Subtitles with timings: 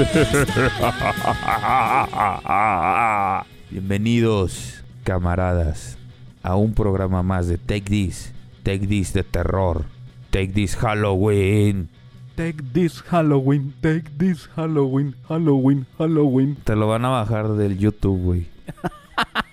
[3.70, 5.98] Bienvenidos, camaradas,
[6.42, 8.32] a un programa más de Take This.
[8.62, 9.84] Take This de terror.
[10.30, 11.90] Take This Halloween.
[12.34, 16.56] Take this Halloween, take this Halloween, Halloween, Halloween.
[16.64, 18.46] Te lo van a bajar del YouTube, güey.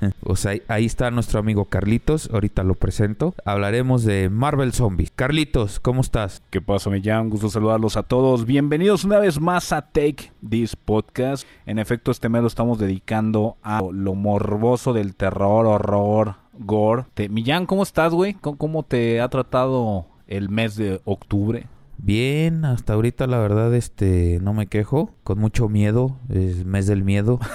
[0.22, 2.28] O sea, ahí- está nuestro amigo Carlitos.
[2.32, 3.34] Ahorita lo presento.
[3.44, 5.10] Hablaremos de Marvel Zombies.
[5.14, 6.42] Carlitos, ¿cómo estás?
[6.50, 7.30] ¿Qué pasa, llamo?
[7.30, 8.44] Gusto saludarlos a todos.
[8.46, 11.46] Bienvenidos una vez más a Take This Podcast.
[11.66, 17.04] En efecto, este mes lo estamos dedicando a lo morboso del terror, horror, gore.
[17.14, 18.34] Te- Millán, ¿cómo estás, güey?
[18.34, 21.66] ¿Cómo, cómo te ha tratado el mes de octubre?
[21.98, 27.04] Bien, hasta ahorita la verdad este no me quejo, con mucho miedo, es mes del
[27.04, 27.40] miedo.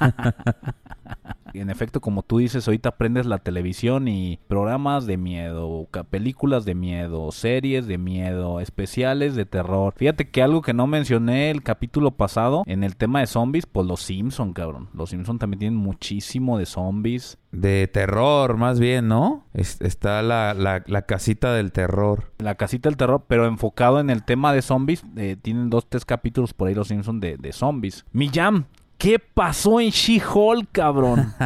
[1.54, 6.74] En efecto, como tú dices, ahorita prendes la televisión y programas de miedo, películas de
[6.74, 9.94] miedo, series de miedo, especiales de terror.
[9.96, 13.86] Fíjate que algo que no mencioné el capítulo pasado en el tema de zombies, pues
[13.86, 14.88] los Simpson, cabrón.
[14.94, 17.38] Los Simpson también tienen muchísimo de zombies.
[17.52, 19.46] De terror, más bien, ¿no?
[19.54, 22.32] Es- está la, la, la casita del terror.
[22.38, 26.04] La casita del terror, pero enfocado en el tema de zombies, eh, tienen dos, tres
[26.04, 28.04] capítulos por ahí los Simpson de, de zombies.
[28.12, 28.66] Millán,
[29.04, 31.34] ¿qué pasó en She-Hulk, cabrón?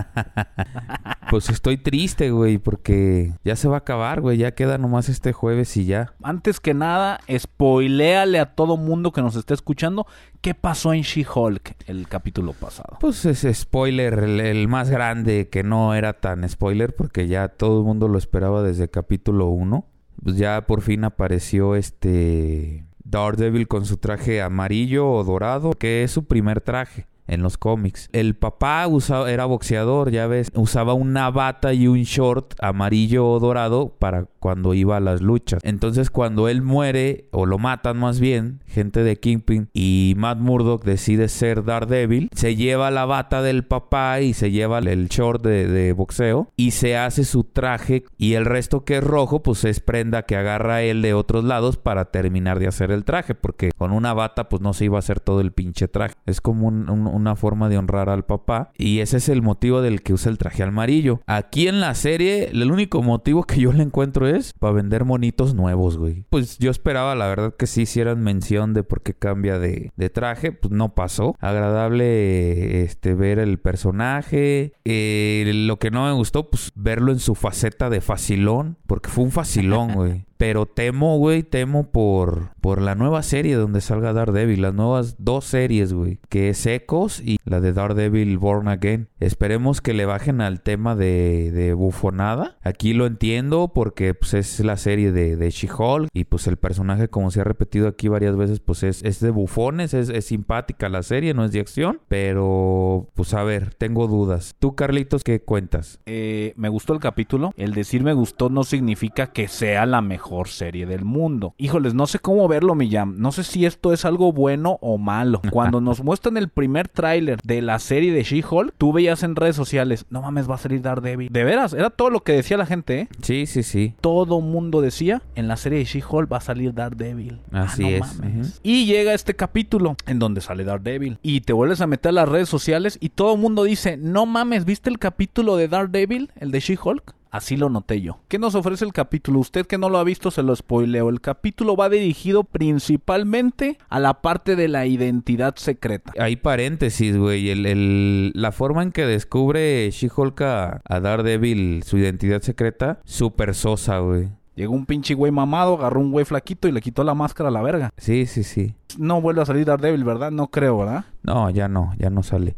[1.30, 4.38] Pues estoy triste, güey, porque ya se va a acabar, güey.
[4.38, 6.14] Ya queda nomás este jueves y ya.
[6.22, 10.06] Antes que nada, spoiléale a todo mundo que nos esté escuchando
[10.40, 12.96] qué pasó en She-Hulk el capítulo pasado.
[12.98, 17.80] Pues es spoiler, el, el más grande, que no era tan spoiler, porque ya todo
[17.80, 19.84] el mundo lo esperaba desde capítulo 1.
[20.24, 26.10] Pues ya por fin apareció este Daredevil con su traje amarillo o dorado, que es
[26.10, 28.08] su primer traje en los cómics.
[28.12, 33.38] El papá usaba, era boxeador, ya ves, usaba una bata y un short amarillo o
[33.38, 35.60] dorado para cuando iba a las luchas.
[35.64, 40.84] Entonces cuando él muere, o lo matan más bien, gente de Kingpin, y Matt Murdock
[40.84, 45.92] decide ser Daredevil, se lleva la bata del papá y se lleva el short de,
[45.92, 50.22] boxeo y se hace su traje y el resto que es rojo pues es prenda
[50.22, 54.14] que agarra él de otros lados para terminar de hacer el traje porque con una
[54.14, 56.14] bata pues no se iba a hacer todo el pinche traje.
[56.26, 60.02] Es como un- una forma de honrar al papá y ese es el motivo del
[60.02, 61.20] que usa el traje amarillo.
[61.26, 65.54] Aquí en la serie el único motivo que yo le encuentro es para vender monitos
[65.54, 66.24] nuevos, güey.
[66.30, 70.52] Pues yo esperaba la verdad que sí hicieran mención de por qué cambia de, traje,
[70.52, 71.36] pues no pasó.
[71.38, 74.72] Agradable este ver el personaje.
[74.84, 79.24] Eh, lo que no me gustó, pues verlo en su faceta de facilón, porque fue
[79.24, 80.27] un facilón, güey.
[80.38, 84.62] Pero temo, güey, temo por, por la nueva serie donde salga Daredevil.
[84.62, 86.20] Las nuevas dos series, güey.
[86.28, 89.08] Que es Echoes y la de Daredevil Born Again.
[89.18, 92.56] Esperemos que le bajen al tema de, de bufonada.
[92.62, 96.08] Aquí lo entiendo porque pues, es la serie de, de She-Hulk.
[96.12, 99.30] Y pues el personaje, como se ha repetido aquí varias veces, pues es, es de
[99.30, 99.92] bufones.
[99.92, 102.00] Es, es simpática la serie, no es de acción.
[102.06, 104.54] Pero, pues a ver, tengo dudas.
[104.60, 105.98] Tú, Carlitos, ¿qué cuentas?
[106.06, 107.52] Eh, me gustó el capítulo.
[107.56, 111.54] El decir me gustó no significa que sea la mejor serie del mundo.
[111.58, 113.18] Híjoles, no sé cómo verlo, Millán.
[113.18, 115.40] No sé si esto es algo bueno o malo.
[115.50, 119.56] Cuando nos muestran el primer tráiler de la serie de She-Hulk, tú veías en redes
[119.56, 121.32] sociales, no mames, va a salir Daredevil.
[121.32, 123.08] De veras, era todo lo que decía la gente, ¿eh?
[123.22, 123.94] Sí, sí, sí.
[124.00, 127.40] todo mundo decía, en la serie de She-Hulk va a salir Daredevil.
[127.52, 128.60] Así Ah, no es, mames.
[128.62, 131.18] Y llega este capítulo en donde sale Daredevil.
[131.22, 134.26] Y te vuelves a meter a las redes sociales y todo el mundo dice, no
[134.26, 136.30] mames, ¿viste el capítulo de Daredevil?
[136.36, 137.14] El de She-Hulk.
[137.30, 138.18] Así lo noté yo.
[138.28, 139.38] ¿Qué nos ofrece el capítulo?
[139.40, 141.10] Usted que no lo ha visto se lo spoileo.
[141.10, 146.12] El capítulo va dirigido principalmente a la parte de la identidad secreta.
[146.18, 147.50] Hay paréntesis, güey.
[147.50, 153.54] El, el- la forma en que descubre She-Hulk a, a Daredevil su identidad secreta, súper
[153.54, 154.28] sosa, güey.
[154.56, 157.52] Llegó un pinche güey mamado, agarró un güey flaquito y le quitó la máscara a
[157.52, 157.90] la verga.
[157.96, 158.74] Sí, sí, sí.
[158.98, 160.32] No vuelve a salir Daredevil, ¿verdad?
[160.32, 161.04] No creo, ¿verdad?
[161.22, 162.56] No, ya no, ya no sale.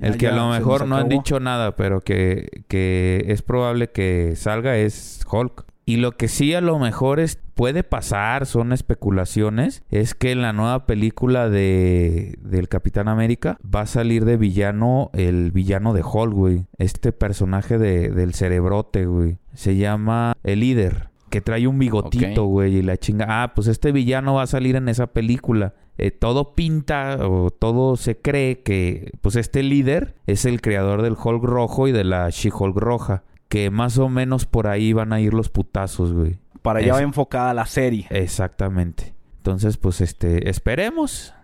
[0.00, 3.90] El Ya- que a lo mejor no han dicho nada, pero que, que es probable
[3.90, 5.64] que salga es Hulk.
[5.84, 10.40] Y lo que sí a lo mejor es, puede pasar, son especulaciones, es que en
[10.40, 16.02] la nueva película de, del Capitán América va a salir de villano el villano de
[16.02, 16.66] Hulk, güey.
[16.78, 19.38] Este personaje de, del cerebrote, güey.
[19.54, 21.08] Se llama el líder.
[21.30, 23.26] Que trae un bigotito, güey, y la chinga.
[23.42, 25.74] Ah, pues este villano va a salir en esa película.
[25.98, 31.16] Eh, todo pinta o todo se cree que pues este líder es el creador del
[31.22, 33.22] Hulk rojo y de la She-Hulk roja.
[33.48, 36.38] Que más o menos por ahí van a ir los putazos, güey.
[36.62, 38.06] Para allá Es- va enfocada la serie.
[38.10, 39.12] Exactamente.
[39.38, 41.34] Entonces, pues este, esperemos.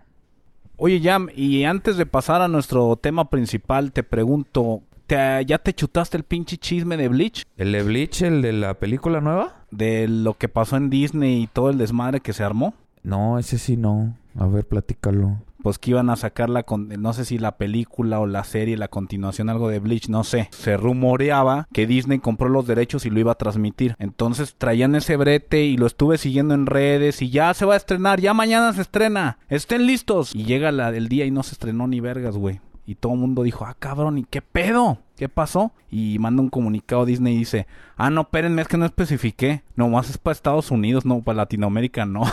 [0.77, 5.73] Oye, Jam, y antes de pasar a nuestro tema principal, te pregunto, ¿te- ¿ya te
[5.73, 7.43] chutaste el pinche chisme de Bleach?
[7.57, 9.65] ¿El de Bleach, el de la película nueva?
[9.71, 12.73] De lo que pasó en Disney y todo el desmadre que se armó.
[13.03, 14.15] No, ese sí no.
[14.37, 15.37] A ver, platícalo.
[15.61, 18.77] Pues que iban a sacar la, con- no sé si la película o la serie,
[18.77, 20.47] la continuación, algo de Bleach, no sé.
[20.51, 23.95] Se rumoreaba que Disney compró los derechos y lo iba a transmitir.
[23.99, 27.77] Entonces traían ese brete y lo estuve siguiendo en redes y ya se va a
[27.77, 29.37] estrenar, ya mañana se estrena.
[29.49, 30.33] Estén listos.
[30.33, 32.61] Y llega la, el día y no se estrenó ni vergas, güey.
[32.85, 34.99] Y todo el mundo dijo, ah, cabrón, ¿y qué pedo?
[35.17, 35.73] ¿Qué pasó?
[35.91, 37.67] Y manda un comunicado Disney y dice,
[37.97, 39.63] ah, no, espérenme, es que no especifiqué.
[39.75, 42.23] Nomás es para Estados Unidos, no, para Latinoamérica no.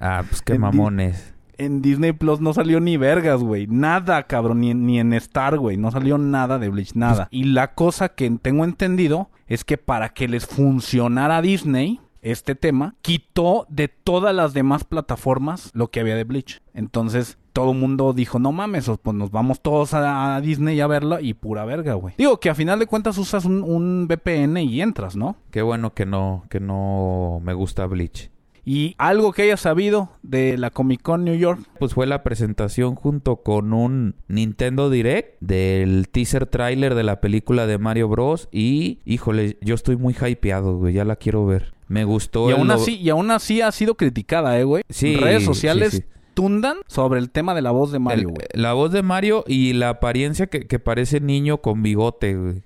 [0.00, 1.34] Ah, pues qué En Di- mamones.
[1.56, 3.66] En Disney Plus no salió ni vergas, güey.
[3.66, 4.60] Nada, cabrón.
[4.60, 5.76] Ni, ni en Star, güey.
[5.76, 7.26] No salió nada de Bleach, nada.
[7.32, 12.54] Y la cosa que tengo entendido es que para que les funcionara a Disney este
[12.54, 16.62] tema, quitó de todas las demás plataformas lo que había de Bleach.
[16.74, 20.86] Entonces, todo el mundo dijo, no mames, pues nos vamos todos a, a Disney a
[20.86, 22.14] verla y pura verga, güey.
[22.18, 25.36] Digo que a final de cuentas usas un, un VPN y entras, ¿no?
[25.50, 28.30] Qué bueno que no, que no me gusta Bleach.
[28.68, 31.58] Y algo que hayas sabido de la Comic Con New York.
[31.78, 37.66] Pues fue la presentación junto con un Nintendo Direct del teaser trailer de la película
[37.66, 38.50] de Mario Bros.
[38.52, 40.92] Y, híjole, yo estoy muy hypeado, güey.
[40.92, 41.72] Ya la quiero ver.
[41.86, 44.84] Me gustó Y aún así, y aún así ha sido criticada, eh, güey.
[44.90, 46.04] Sí, Redes sociales sí, sí.
[46.34, 48.48] tundan sobre el tema de la voz de Mario, güey.
[48.52, 52.62] la voz de Mario y la apariencia que, que parece niño con bigote, güey.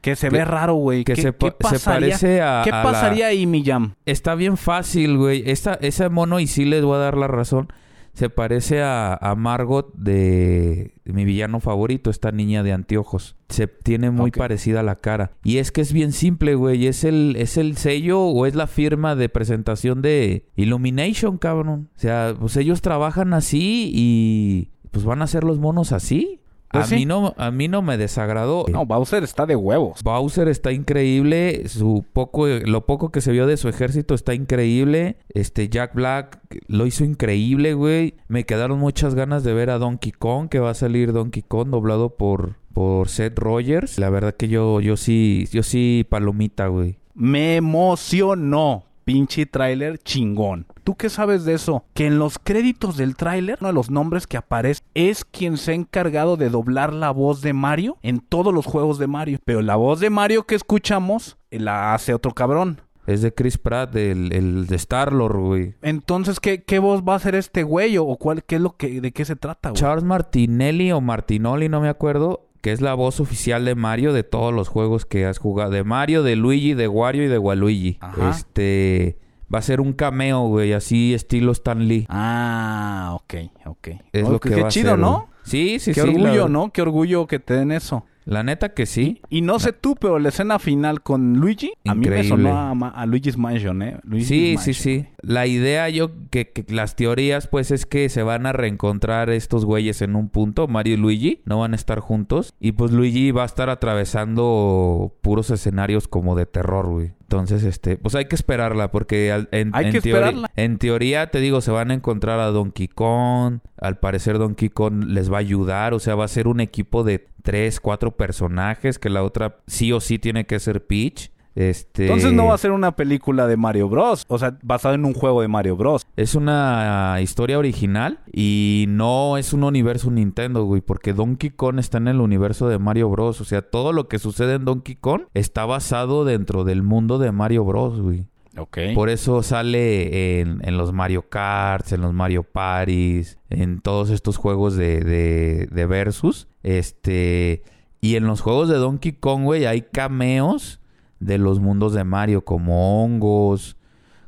[0.00, 1.04] Que se que- ve raro, güey.
[1.04, 2.62] Que ¿Qué, se, qué se parece a...
[2.64, 3.94] ¿Qué a la- pasaría ahí, Miyam?
[4.06, 5.42] Está bien fácil, güey.
[5.50, 7.68] Esta, ese mono, y sí les voy a dar la razón,
[8.12, 13.36] se parece a, a Margot de, de mi villano favorito, esta niña de anteojos.
[13.50, 15.32] Se tiene muy parecida a la cara.
[15.44, 16.86] Y es que es bien simple, güey.
[16.86, 21.88] Es el, es el sello o es la firma de presentación de Illumination, cabrón.
[21.96, 26.39] O sea, pues ellos trabajan así y pues van a hacer los monos así.
[26.70, 26.94] Pues a, sí.
[26.96, 28.64] mí no, a mí no me desagradó.
[28.70, 30.02] No, Bowser está de huevos.
[30.04, 35.16] Bowser está increíble, su poco, lo poco que se vio de su ejército está increíble.
[35.34, 36.38] Este Jack Black
[36.68, 38.14] lo hizo increíble, güey.
[38.28, 41.70] Me quedaron muchas ganas de ver a Donkey Kong, que va a salir Donkey Kong
[41.70, 43.98] doblado por por Seth Rogers.
[43.98, 46.98] La verdad que yo yo sí yo sí palomita, güey.
[47.14, 48.84] Me emocionó.
[49.10, 50.66] Pinche tráiler chingón.
[50.84, 51.82] ¿Tú qué sabes de eso?
[51.94, 55.72] Que en los créditos del tráiler, uno de los nombres que aparece es quien se
[55.72, 59.40] ha encargado de doblar la voz de Mario en todos los juegos de Mario.
[59.44, 62.82] Pero la voz de Mario que escuchamos eh, la hace otro cabrón.
[63.08, 65.74] Es de Chris Pratt, el, el de Star Lord, güey.
[65.82, 67.98] Entonces, ¿qué, qué voz va a hacer este güey?
[67.98, 69.80] ¿O cuál, qué es lo que, de qué se trata, güey?
[69.80, 74.22] Charles Martinelli o Martinoli, no me acuerdo, que es la voz oficial de Mario de
[74.22, 75.70] todos los juegos que has jugado.
[75.70, 77.98] De Mario, de Luigi, de Wario y de Waluigi.
[78.00, 78.30] Ajá.
[78.30, 79.18] Este...
[79.52, 82.06] Va a ser un cameo, güey, así estilo Stan Lee.
[82.08, 83.34] Ah, ok,
[83.66, 83.88] ok.
[84.12, 85.12] Es Oh, lo que qué va a chido, ser, ¿no?
[85.12, 85.26] güey.
[85.42, 86.08] Sí, sí, qué sí.
[86.08, 86.70] orgullo, la, ¿no?
[86.72, 88.04] Qué orgullo que te den eso.
[88.24, 89.20] La neta que sí.
[89.28, 93.06] Y no sé tú, pero la escena final con Luigi, a mí me sonó a,
[93.06, 93.98] Luigi's Mansion, ¿eh?
[94.04, 94.74] Luigi's Sí, sí, Mansion.
[94.74, 95.06] sí.
[95.22, 99.64] La idea yo, que, que las teorías, pues, es que se van a reencontrar estos
[99.64, 102.54] güeyes en un punto, Mario y Luigi, no van a estar juntos.
[102.60, 107.12] Y pues Luigi va a estar atravesando puros escenarios como de terror, güey.
[107.32, 110.50] Entonces, este, pues hay que esperarla, porque al- en, Hay en que teori- esperarla.
[110.56, 113.60] en teoría, te digo, se van a encontrar a Donkey Kong.
[113.80, 117.04] Al parecer Donkey Kong les va a ayudar, o sea, va a ser un equipo
[117.04, 121.30] de tres, cuatro personajes, que la otra sí o sí tiene que ser Peach.
[121.54, 124.24] Este, Entonces no va a ser una película de Mario Bros.
[124.28, 126.06] O sea, basada en un juego de Mario Bros.
[126.16, 131.98] Es una historia original y no es un universo Nintendo, güey, porque Donkey Kong está
[131.98, 133.40] en el universo de Mario Bros.
[133.40, 137.32] O sea, todo lo que sucede en Donkey Kong está basado dentro del mundo de
[137.32, 138.26] Mario Bros, güey.
[138.56, 138.78] Ok.
[138.94, 144.36] Por eso sale en, en los Mario Karts, en los Mario Parties, en todos estos
[144.36, 146.48] juegos de, de, de Versus.
[146.62, 147.62] Este.
[148.00, 150.79] Y en los juegos de Donkey Kong, güey, hay cameos
[151.20, 153.76] de los mundos de Mario, como hongos,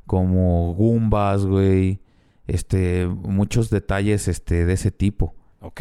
[0.06, 2.00] como Goombas, güey.
[2.46, 5.34] Este, muchos detalles este, de ese tipo.
[5.60, 5.80] Ok.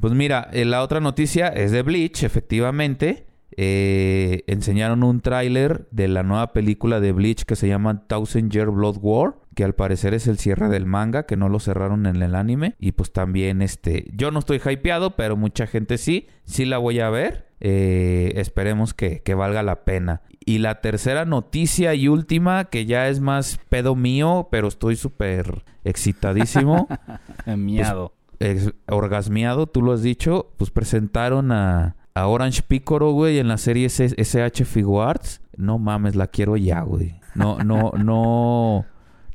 [0.00, 3.26] Pues mira, eh, la otra noticia es de Bleach, efectivamente.
[3.60, 8.70] Eh, enseñaron un tráiler de la nueva película de Bleach que se llama Thousand Year
[8.70, 12.22] Blood War, que al parecer es el cierre del manga, que no lo cerraron en
[12.22, 12.76] el anime.
[12.78, 17.00] Y pues también, este, yo no estoy hypeado, pero mucha gente sí, sí la voy
[17.00, 17.47] a ver.
[17.60, 20.22] Eh, esperemos que, que valga la pena.
[20.44, 25.64] Y la tercera noticia y última, que ya es más pedo mío, pero estoy súper
[25.84, 26.88] excitadísimo.
[27.46, 28.14] Miado.
[28.40, 33.58] ex- orgasmeado, tú lo has dicho, pues presentaron a, a Orange Piccolo, güey, en la
[33.58, 35.40] serie S- SH Figuarts.
[35.56, 37.16] No mames, la quiero ya, güey.
[37.34, 38.86] No, no, no,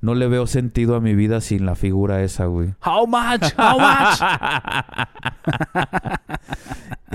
[0.03, 2.73] no le veo sentido a mi vida sin la figura esa, güey.
[2.85, 3.53] How much?
[3.57, 4.19] How much?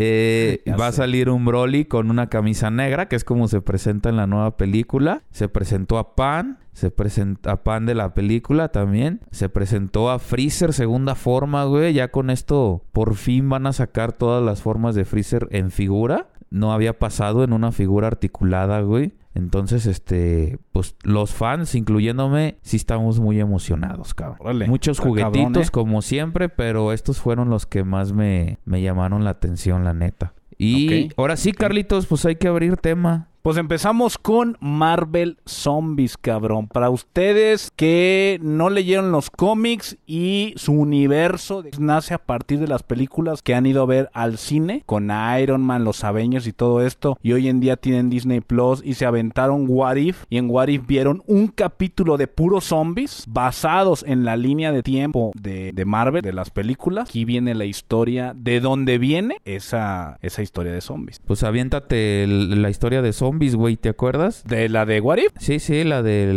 [0.00, 4.08] Eh, va a salir un Broly con una camisa negra, que es como se presenta
[4.08, 5.22] en la nueva película.
[5.32, 9.22] Se presentó a Pan, se presenta a Pan de la película también.
[9.32, 11.94] Se presentó a Freezer segunda forma, güey.
[11.94, 16.28] Ya con esto por fin van a sacar todas las formas de Freezer en figura.
[16.50, 19.12] No había pasado en una figura articulada, güey.
[19.34, 24.38] Entonces, este, pues los fans, incluyéndome, sí estamos muy emocionados, cabrón.
[24.40, 25.70] Órale, Muchos está juguetitos cabrón, ¿eh?
[25.70, 30.34] como siempre, pero estos fueron los que más me, me llamaron la atención, la neta.
[30.58, 33.28] Y ahora sí, Carlitos, pues hay que abrir tema.
[33.48, 36.68] Pues empezamos con Marvel Zombies, cabrón.
[36.68, 42.82] Para ustedes que no leyeron los cómics y su universo nace a partir de las
[42.82, 46.82] películas que han ido a ver al cine con Iron Man, los Avengers y todo
[46.82, 47.16] esto.
[47.22, 50.24] Y hoy en día tienen Disney Plus y se aventaron What If.
[50.28, 54.82] Y en What If vieron un capítulo de puros zombies basados en la línea de
[54.82, 57.08] tiempo de, Marvel, de las películas.
[57.08, 61.22] Aquí viene la historia de dónde viene esa, esa historia de zombies.
[61.26, 64.44] Pues aviéntate la historia de zombies, güey, ¿te acuerdas?
[64.44, 65.32] De la de What If.
[65.38, 66.32] Sí, sí, la de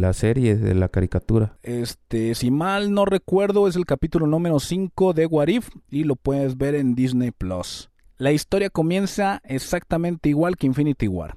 [0.00, 1.56] la serie, de la caricatura.
[1.62, 6.16] Este, si mal no recuerdo, es el capítulo número 5 de What If y lo
[6.16, 7.90] puedes ver en Disney Plus.
[8.18, 11.36] La historia comienza exactamente igual que Infinity War.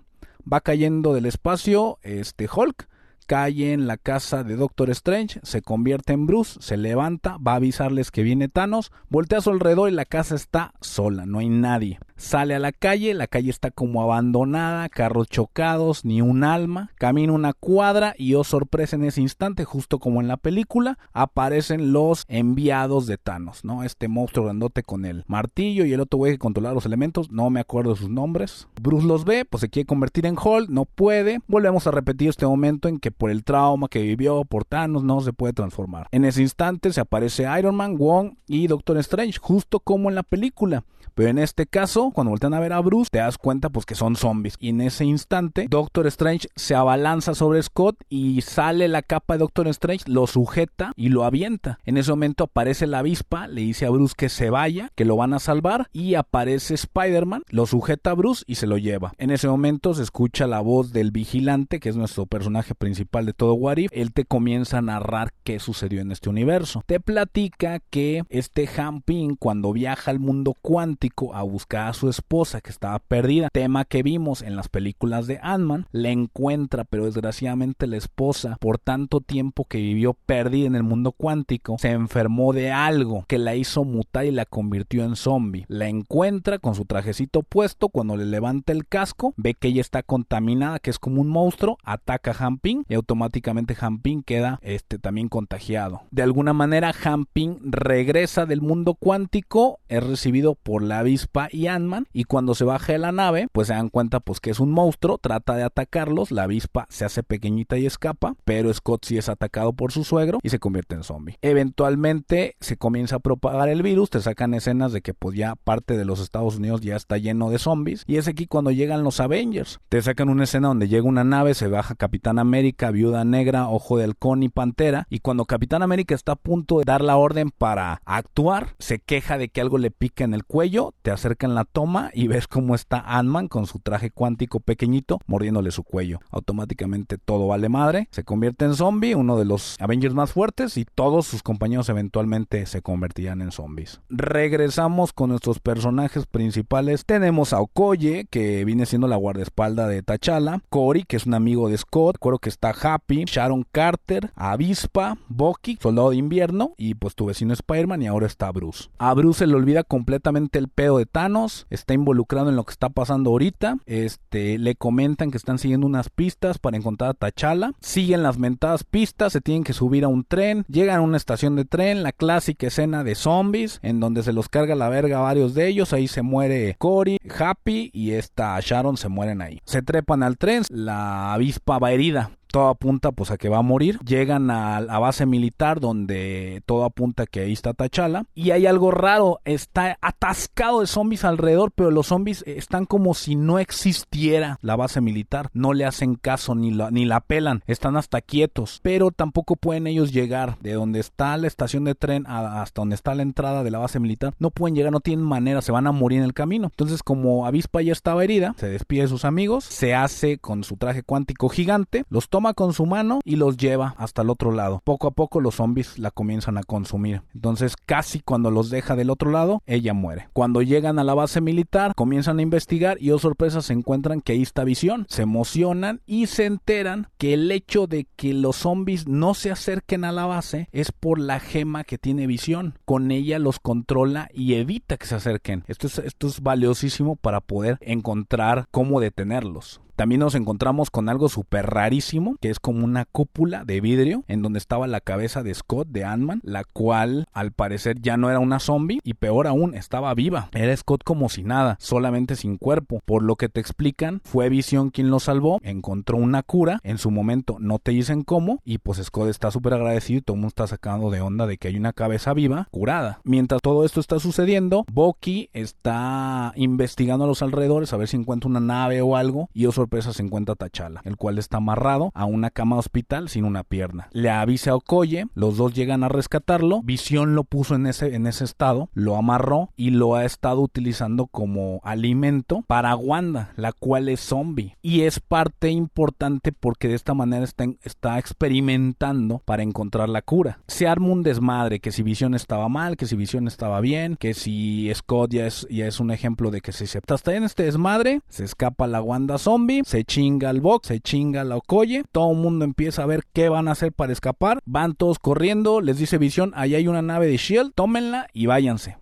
[0.52, 2.88] Va cayendo del espacio este Hulk,
[3.28, 7.56] cae en la casa de Doctor Strange, se convierte en Bruce, se levanta, va a
[7.58, 11.50] avisarles que viene Thanos, voltea a su alrededor y la casa está sola, no hay
[11.50, 12.00] nadie.
[12.20, 16.92] Sale a la calle, la calle está como abandonada, carros chocados, ni un alma.
[16.98, 21.94] Camina una cuadra y oh sorpresa en ese instante, justo como en la película, aparecen
[21.94, 23.86] los enviados de Thanos, ¿no?
[23.86, 27.50] Este monstruo grandote con el martillo y el otro güey que controla los elementos, no
[27.50, 28.68] me acuerdo sus nombres.
[28.82, 31.40] Bruce los ve, pues se quiere convertir en Hulk, no puede.
[31.48, 35.22] Volvemos a repetir este momento en que por el trauma que vivió por Thanos no
[35.22, 36.10] se puede transformar.
[36.12, 40.24] En ese instante se aparece Iron Man, Wong y Doctor Strange, justo como en la
[40.24, 40.84] película.
[41.16, 43.96] Pero en este caso, cuando voltean a ver a Bruce, te das cuenta pues que
[43.96, 44.56] son zombies.
[44.60, 49.39] Y en ese instante, Doctor Strange se abalanza sobre Scott y sale la capa de
[49.39, 51.80] Doctor Strange, lo sujeta y lo avienta.
[51.86, 55.16] En ese momento aparece la avispa, le dice a Bruce que se vaya, que lo
[55.16, 55.88] van a salvar.
[55.92, 59.13] Y aparece Spider-Man, lo sujeta a Bruce y se lo lleva.
[59.18, 63.34] En ese momento se escucha la voz del vigilante, que es nuestro personaje principal de
[63.34, 63.92] todo What If.
[63.94, 66.84] Él te comienza a narrar qué sucedió en este universo.
[66.86, 70.99] Te platica que este Han Ping, cuando viaja al mundo cuántico
[71.34, 75.39] a buscar a su esposa que estaba perdida, tema que vimos en las películas de
[75.41, 80.84] Ant-Man, la encuentra, pero desgraciadamente la esposa, por tanto tiempo que vivió perdida en el
[80.84, 85.65] mundo cuántico, se enfermó de algo que la hizo mutar y la convirtió en zombie.
[85.68, 90.03] La encuentra con su trajecito puesto, cuando le levanta el casco, ve que ella está
[90.03, 94.60] contaminada, que es como un monstruo, ataca a Han Ping y automáticamente Han Ping queda
[94.62, 96.01] este, también contagiado.
[96.12, 101.67] De alguna manera Han Ping regresa del mundo cuántico, es recibido por la avispa y
[101.67, 104.60] Ant-Man y cuando se baja de la nave, pues se dan cuenta pues que es
[104.60, 109.17] un monstruo, trata de atacarlos, la avispa se hace pequeñita y escapa, pero Scott sí
[109.17, 111.38] es atacado por su suegro y se convierte en zombie.
[111.41, 115.98] Eventualmente se comienza a propagar el virus, te sacan escenas de que pues ya parte
[115.98, 119.19] de los Estados Unidos ya está lleno de zombies y es aquí cuando llegan los
[119.19, 119.79] Avengers.
[119.89, 123.98] Te sacan una escena donde llega una nave, se baja Capitán América, Viuda Negra, Ojo
[123.98, 127.51] de Halcón y Pantera y cuando Capitán América está a punto de dar la orden
[127.51, 131.65] para actuar, se queja de que algo le pica en el cuello, te acercan la
[131.65, 136.19] toma y ves cómo está Ant-Man con su traje cuántico pequeñito mordiéndole su cuello.
[136.31, 140.86] Automáticamente todo vale madre, se convierte en zombie, uno de los Avengers más fuertes y
[140.86, 144.01] todos sus compañeros eventualmente se convertirán en zombies.
[144.09, 147.05] Regresamos con nuestros personajes principales.
[147.05, 151.69] Tenemos a Okoye, que viene siendo la guardaespalda de T'Challa, Cory, que es un amigo
[151.69, 157.15] de Scott, creo que está Happy, Sharon Carter, Avispa, Bucky, Soldado de Invierno y pues
[157.15, 158.89] tu vecino Spider-Man y ahora está Bruce.
[158.98, 162.72] A Bruce se le olvida completamente el pedo de Thanos, está involucrado en lo que
[162.72, 167.74] está pasando ahorita, este, le comentan que están siguiendo unas pistas para encontrar a T'Challa,
[167.82, 171.56] siguen las mentadas pistas, se tienen que subir a un tren, llegan a una estación
[171.56, 175.24] de tren, la clásica escena de zombies, en donde se los carga la verga a
[175.24, 179.60] varios de ellos, ahí se muere Cory, Happy y esta Sharon se mueren ahí.
[179.66, 183.63] Se trepan al tren, la avispa va herida, todo apunta pues a que va a
[183.63, 184.00] morir.
[184.00, 188.25] Llegan a la base militar donde todo apunta que ahí está Tachala.
[188.34, 193.36] Y hay algo raro, está atascado de zombies alrededor, pero los zombies están como si
[193.36, 195.50] no existiera la base militar.
[195.53, 198.79] No le hacen caso ni la, ni la pelan, están hasta quietos.
[198.82, 203.15] Pero tampoco pueden ellos llegar de donde está la estación de tren hasta donde está
[203.15, 204.34] la entrada de la base militar.
[204.39, 206.68] No pueden llegar, no tienen manera, se van a morir en el camino.
[206.68, 210.77] Entonces como Avispa ya estaba herida, se despide de sus amigos, se hace con su
[210.77, 214.81] traje cuántico gigante, los toma con su mano y los lleva hasta el otro lado.
[214.84, 217.22] Poco a poco los zombies la comienzan a consumir.
[217.34, 220.29] Entonces casi cuando los deja del otro lado, ella muere.
[220.34, 224.34] Cuando llegan a la base militar, comienzan a investigar y oh sorpresa se encuentran que
[224.34, 225.05] ahí está visión.
[225.10, 230.03] Se emocionan y se enteran que el hecho de que los zombies no se acerquen
[230.05, 232.77] a la base es por la gema que tiene visión.
[232.86, 235.63] Con ella los controla y evita que se acerquen.
[235.67, 239.81] Esto es, esto es valiosísimo para poder encontrar cómo detenerlos.
[240.00, 244.41] También nos encontramos con algo súper rarísimo, que es como una cúpula de vidrio en
[244.41, 248.39] donde estaba la cabeza de Scott de Ant-Man, la cual al parecer ya no era
[248.39, 250.48] una zombie y peor aún, estaba viva.
[250.53, 253.01] Era Scott como si nada, solamente sin cuerpo.
[253.03, 257.12] Por lo que te explican, fue Visión quien lo salvó, encontró una cura, en su
[257.12, 260.48] momento no te dicen cómo y pues Scott está súper agradecido y todo el mundo
[260.48, 263.20] está sacando de onda de que hay una cabeza viva curada.
[263.25, 268.50] Mientras todo esto está sucediendo, Bucky está investigando a los alrededores a ver si encuentra
[268.50, 272.50] una nave o algo y os se encuentra Tachala, el cual está amarrado a una
[272.50, 274.08] cama hospital sin una pierna.
[274.12, 278.27] Le avisa a Okoye, los dos llegan a rescatarlo, Visión lo puso en ese, en
[278.27, 284.09] ese estado, lo amarró y lo ha estado utilizando como alimento para Wanda, la cual
[284.09, 284.77] es zombie.
[284.81, 290.59] Y es parte importante porque de esta manera está, está experimentando para encontrar la cura.
[290.68, 294.33] Se arma un desmadre, que si Visión estaba mal, que si Visión estaba bien, que
[294.33, 297.64] si Scott ya es, ya es un ejemplo de que si se hasta en este
[297.64, 302.31] desmadre, se escapa la Wanda zombie, se chinga el box, se chinga la Okoye, todo
[302.31, 305.98] el mundo empieza a ver qué van a hacer para escapar, van todos corriendo, les
[305.98, 308.98] dice Visión, ahí hay una nave de Shield, tómenla y váyanse.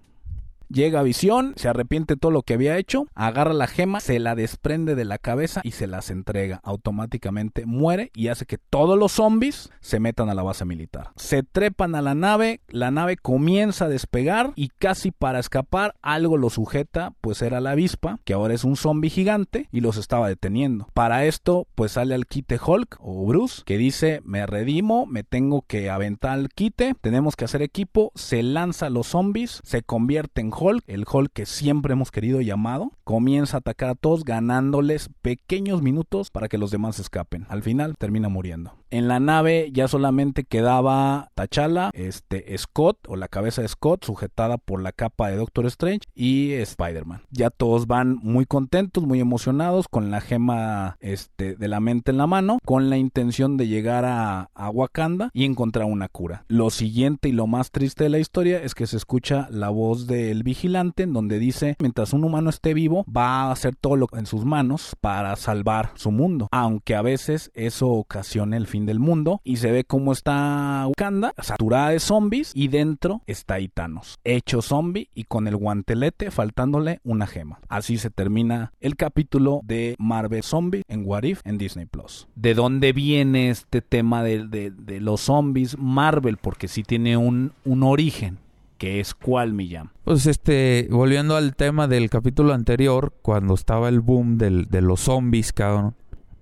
[0.69, 4.95] Llega Visión, se arrepiente todo lo que había hecho, agarra la gema, se la desprende
[4.95, 6.59] de la cabeza y se las entrega.
[6.63, 11.11] Automáticamente muere y hace que todos los zombies se metan a la base militar.
[11.15, 16.35] Se trepan a la nave, la nave comienza a despegar y casi para escapar algo
[16.35, 20.27] lo sujeta, pues era la avispa, que ahora es un zombie gigante y los estaba
[20.27, 20.89] deteniendo.
[20.93, 25.61] Para esto, pues sale al quite Hulk o Bruce, que dice, me redimo, me tengo
[25.61, 30.41] que aventar al quite, tenemos que hacer equipo, se lanza a los zombies, se convierte
[30.41, 35.09] en Hulk, el Hulk que siempre hemos querido llamado, comienza a atacar a todos ganándoles
[35.21, 37.45] pequeños minutos para que los demás escapen.
[37.49, 38.73] Al final termina muriendo.
[38.89, 44.57] En la nave ya solamente quedaba T'Challa, este Scott o la cabeza de Scott sujetada
[44.57, 47.23] por la capa de Doctor Strange y Spider-Man.
[47.29, 52.17] Ya todos van muy contentos, muy emocionados con la gema este, de la mente en
[52.17, 56.43] la mano, con la intención de llegar a, Wakanda y encontrar una cura.
[56.47, 60.07] Lo siguiente y lo más triste de la historia es que se escucha la voz
[60.07, 64.07] del vigilante en donde dice, mientras un humano esté vivo, va a hacer todo lo
[64.13, 68.99] en sus manos para salvar su mundo, aunque a veces eso ocasiona el fin del
[68.99, 74.61] mundo y se ve cómo está Wakanda saturada de zombies y dentro está Itanos, hecho
[74.61, 77.59] zombie y con el guantelete faltándole una gema.
[77.69, 82.27] Así se termina el capítulo de Marvel Zombie en What If en Disney Plus.
[82.35, 86.37] ¿De dónde viene este tema de, de, los zombies Marvel?
[86.37, 88.39] Porque sí tiene un, un origen
[88.77, 89.91] que es cuál, Millán.
[90.03, 95.01] Pues este, volviendo al tema del capítulo anterior, cuando estaba el boom del, de los
[95.01, 95.95] zombies, cabrón,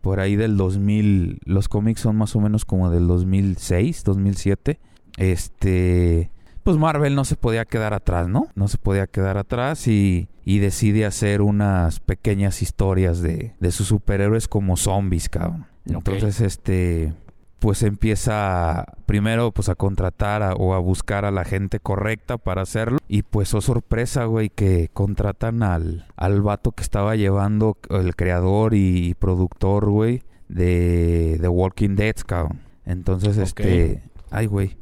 [0.05, 4.79] por ahí del 2000, los cómics son más o menos como del 2006, 2007,
[5.17, 6.29] este,
[6.61, 8.45] pues Marvel no se podía quedar atrás, ¿no?
[8.53, 13.87] No se podía quedar atrás y, y decide hacer unas pequeñas historias de, de sus
[13.87, 15.65] superhéroes como zombies, cabrón.
[15.85, 17.15] Entonces, este,
[17.59, 22.61] pues empieza primero pues a contratar a- o a buscar a la gente correcta para
[22.61, 22.97] hacerlo.
[23.07, 28.73] Y pues oh sorpresa güey que contratan al, al vato que estaba llevando el creador
[28.73, 32.59] y productor güey de The Walking Dead cabrón.
[32.85, 34.77] Entonces este ay güey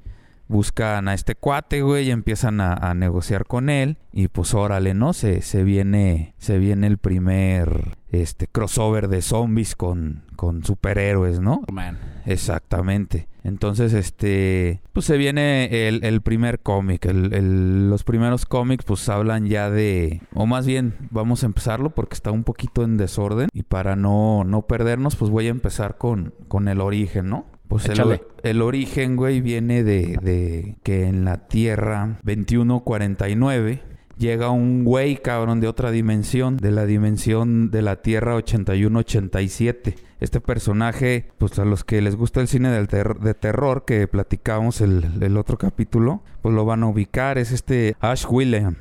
[0.53, 3.97] buscan a este cuate, güey, y empiezan a, a negociar con él.
[4.13, 5.11] Y pues órale, ¿no?
[5.13, 6.35] Se, se viene.
[6.37, 11.63] Se viene el primer este crossover de zombies con, con superhéroes, ¿no?
[11.71, 11.97] Man.
[12.25, 13.27] Exactamente.
[13.43, 17.05] Entonces, este, pues se viene el, el primer cómic.
[17.05, 21.89] El- el- los primeros cómics, pues hablan ya de, o más bien, vamos a empezarlo
[21.89, 23.49] porque está un poquito en desorden.
[23.51, 27.45] Y para no, no perdernos, pues voy a empezar con, con el origen, ¿no?
[27.73, 33.81] Pues el, el origen, güey, viene de, de que en la Tierra 2149
[34.17, 39.95] llega un güey, cabrón, de otra dimensión, de la dimensión de la Tierra 8187.
[40.19, 44.07] Este personaje, pues a los que les gusta el cine del ter- de terror que
[44.07, 47.37] platicamos el, el otro capítulo, pues lo van a ubicar.
[47.37, 48.75] Es este Ash William.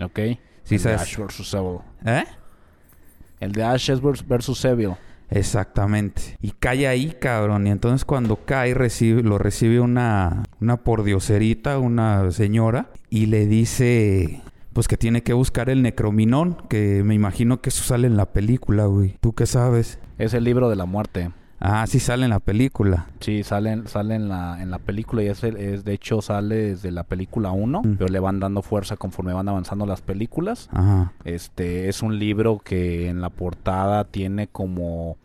[0.00, 0.18] Ok.
[0.64, 0.94] Sí, el de.
[0.94, 1.54] Ash vs.
[1.54, 1.78] Evil.
[2.06, 2.24] ¿Eh?
[3.40, 4.64] El de Ash vs.
[4.64, 4.92] Evil.
[5.34, 6.36] Exactamente.
[6.40, 7.66] Y cae ahí, cabrón.
[7.66, 14.42] Y entonces cuando cae, recibe, lo recibe una, una pordioserita, una señora, y le dice,
[14.72, 18.32] pues que tiene que buscar el necrominón, que me imagino que eso sale en la
[18.32, 19.16] película, güey.
[19.20, 19.98] ¿Tú qué sabes?
[20.18, 21.30] Es el libro de la muerte.
[21.64, 23.06] Ah, sí sale en la película.
[23.20, 26.90] Sí, sale, sale en, la, en la película y es, es de hecho sale desde
[26.90, 27.96] la película 1, Mm.
[27.98, 30.68] pero le van dando fuerza conforme van avanzando las películas.
[30.72, 31.12] Ajá.
[31.24, 35.16] Este es un libro que en la portada tiene como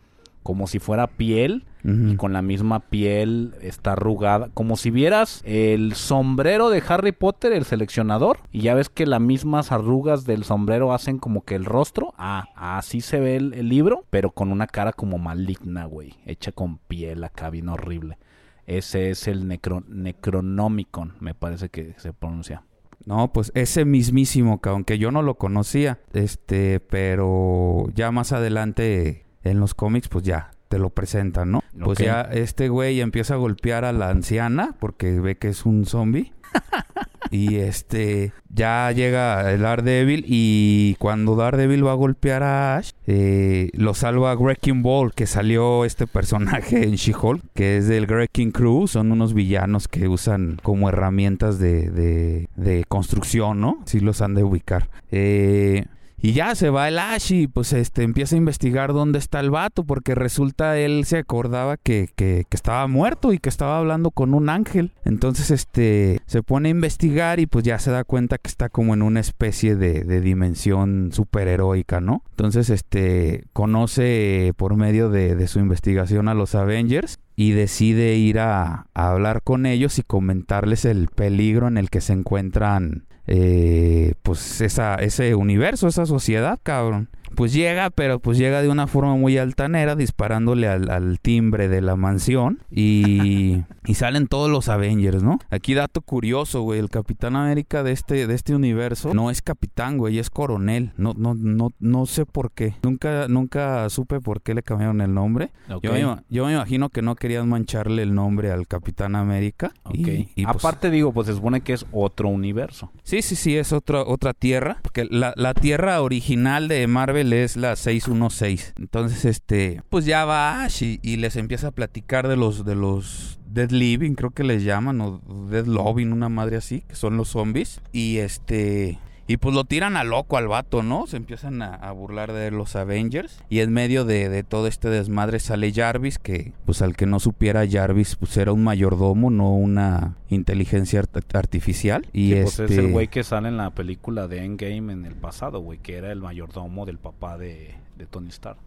[0.44, 5.94] como si fuera piel Y con la misma piel está arrugada, como si vieras el
[5.94, 10.92] sombrero de Harry Potter, el seleccionador, y ya ves que las mismas arrugas del sombrero
[10.92, 14.66] hacen como que el rostro, ah, así se ve el, el libro, pero con una
[14.66, 18.18] cara como maligna, güey, hecha con piel acá bien horrible.
[18.66, 22.64] Ese es el necro, Necronomicon, me parece que se pronuncia.
[23.06, 29.24] No, pues ese mismísimo, que aunque yo no lo conocía, este, pero ya más adelante
[29.42, 31.64] en los cómics, pues ya te lo presentan, ¿no?
[31.82, 35.86] Pues ya este güey empieza a golpear a la anciana porque ve que es un
[35.86, 36.32] zombie.
[37.30, 43.70] y este, ya llega el Daredevil y cuando Daredevil va a golpear a Ash, eh,
[43.74, 48.86] lo salva Wrecking Ball, que salió este personaje en She-Hulk, que es del Wrecking Crew,
[48.88, 53.82] son unos villanos que usan como herramientas de, de, de construcción, ¿no?
[53.84, 54.88] Sí los han de ubicar.
[55.10, 55.86] Eh,
[56.20, 59.50] y ya se va el Ash y pues este empieza a investigar dónde está el
[59.50, 64.34] vato porque resulta él se acordaba que, que, estaba muerto y que estaba hablando con
[64.34, 64.92] un ángel.
[65.04, 68.94] Entonces este se pone a investigar y pues ya se da cuenta que está como
[68.94, 72.24] en una especie de, dimensión superheroica, ¿no?
[72.30, 78.86] Entonces este conoce por medio de, su investigación a los Avengers y decide ir a
[78.92, 84.96] hablar con ellos y comentarles el peligro en el que se encuentran eh, pues esa,
[84.96, 87.10] ese universo, esa sociedad, cabrón.
[87.34, 91.80] Pues llega, pero pues llega de una forma muy altanera, disparándole al, al timbre de
[91.80, 95.38] la mansión y, y salen todos los Avengers, ¿no?
[95.50, 99.98] Aquí dato curioso, güey, el Capitán América de este, de este universo no es capitán,
[99.98, 100.92] güey, es coronel.
[100.96, 102.74] No, no, no, no sé por qué.
[102.82, 105.50] Nunca, nunca supe por qué le cambiaron el nombre.
[105.82, 109.72] Yo, me, yo me imagino que no querían mancharle el nombre al Capitán América.
[109.84, 109.94] Ok.
[109.96, 112.90] Y, y, pues, Aparte digo, pues se supone que es otro universo.
[113.02, 114.78] Sí, sí, sí, es otra, otra tierra.
[114.82, 118.74] Porque la, la tierra original de Marvel es la 616.
[118.78, 122.74] Entonces, este, pues ya va Ash y, y les empieza a platicar de los, de
[122.74, 127.16] los Dead Living, creo que les llaman, o Dead Loving, una madre así, que son
[127.16, 127.80] los zombies.
[127.92, 128.98] Y este.
[129.28, 131.06] Y pues lo tiran a loco al vato, ¿no?
[131.06, 133.44] Se empiezan a, a burlar de los Avengers.
[133.50, 137.20] Y en medio de, de todo este desmadre sale Jarvis, que pues al que no
[137.20, 142.06] supiera Jarvis, pues era un mayordomo, no una inteligencia art- artificial.
[142.12, 142.56] Y Sí, este...
[142.62, 145.78] pues es el güey que sale en la película de Endgame en el pasado, güey,
[145.78, 148.58] que era el mayordomo del papá de, de Tony Stark.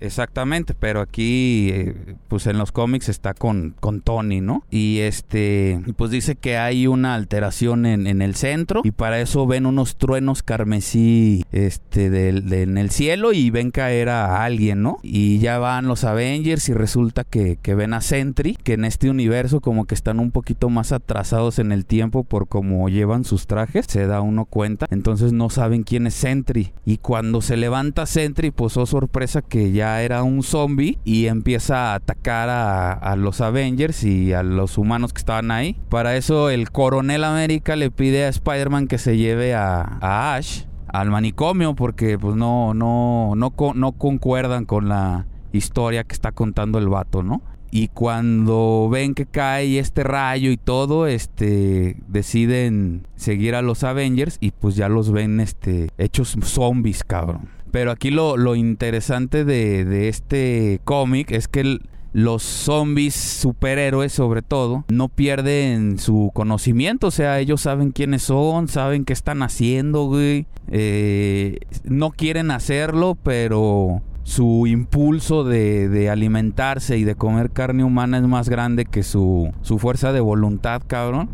[0.00, 1.94] Exactamente, pero aquí, eh,
[2.28, 4.62] pues en los cómics está con, con Tony, ¿no?
[4.70, 9.46] Y este, pues dice que hay una alteración en, en el centro y para eso
[9.46, 14.82] ven unos truenos carmesí, este, del, de- en el cielo y ven caer a alguien,
[14.82, 14.98] ¿no?
[15.02, 19.08] Y ya van los Avengers y resulta que, que ven a Sentry, que en este
[19.08, 23.46] universo como que están un poquito más atrasados en el tiempo por cómo llevan sus
[23.46, 26.72] trajes, se da uno cuenta, entonces no saben quién es Sentry.
[26.84, 31.92] Y cuando se levanta Sentry, pues oh sorpresa que ya era un zombie y empieza
[31.92, 35.76] a atacar a, los Avengers y a los humanos que estaban ahí.
[35.88, 41.10] Para eso el coronel América le pide a Spider-Man que se lleve a, Ash al
[41.10, 46.88] manicomio porque pues no, no, no, no concuerdan con la historia que está contando el
[46.88, 47.42] vato, ¿no?
[47.76, 54.38] Y cuando ven que cae este rayo y todo, este deciden seguir a los Avengers
[54.40, 57.50] y pues ya los ven este hechos zombies, cabrón.
[57.72, 61.80] Pero aquí lo, lo interesante de, de este cómic es que
[62.14, 68.68] los zombies superhéroes sobre todo no pierden su conocimiento, o sea, ellos saben quiénes son,
[68.68, 70.46] saben qué están haciendo, güey.
[70.70, 78.18] Eh, no quieren hacerlo, pero su impulso de, de alimentarse y de comer carne humana
[78.18, 81.28] es más grande que su, su fuerza de voluntad, cabrón.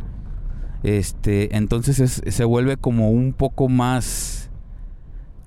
[0.83, 4.42] Este, entonces es- se vuelve como un poco más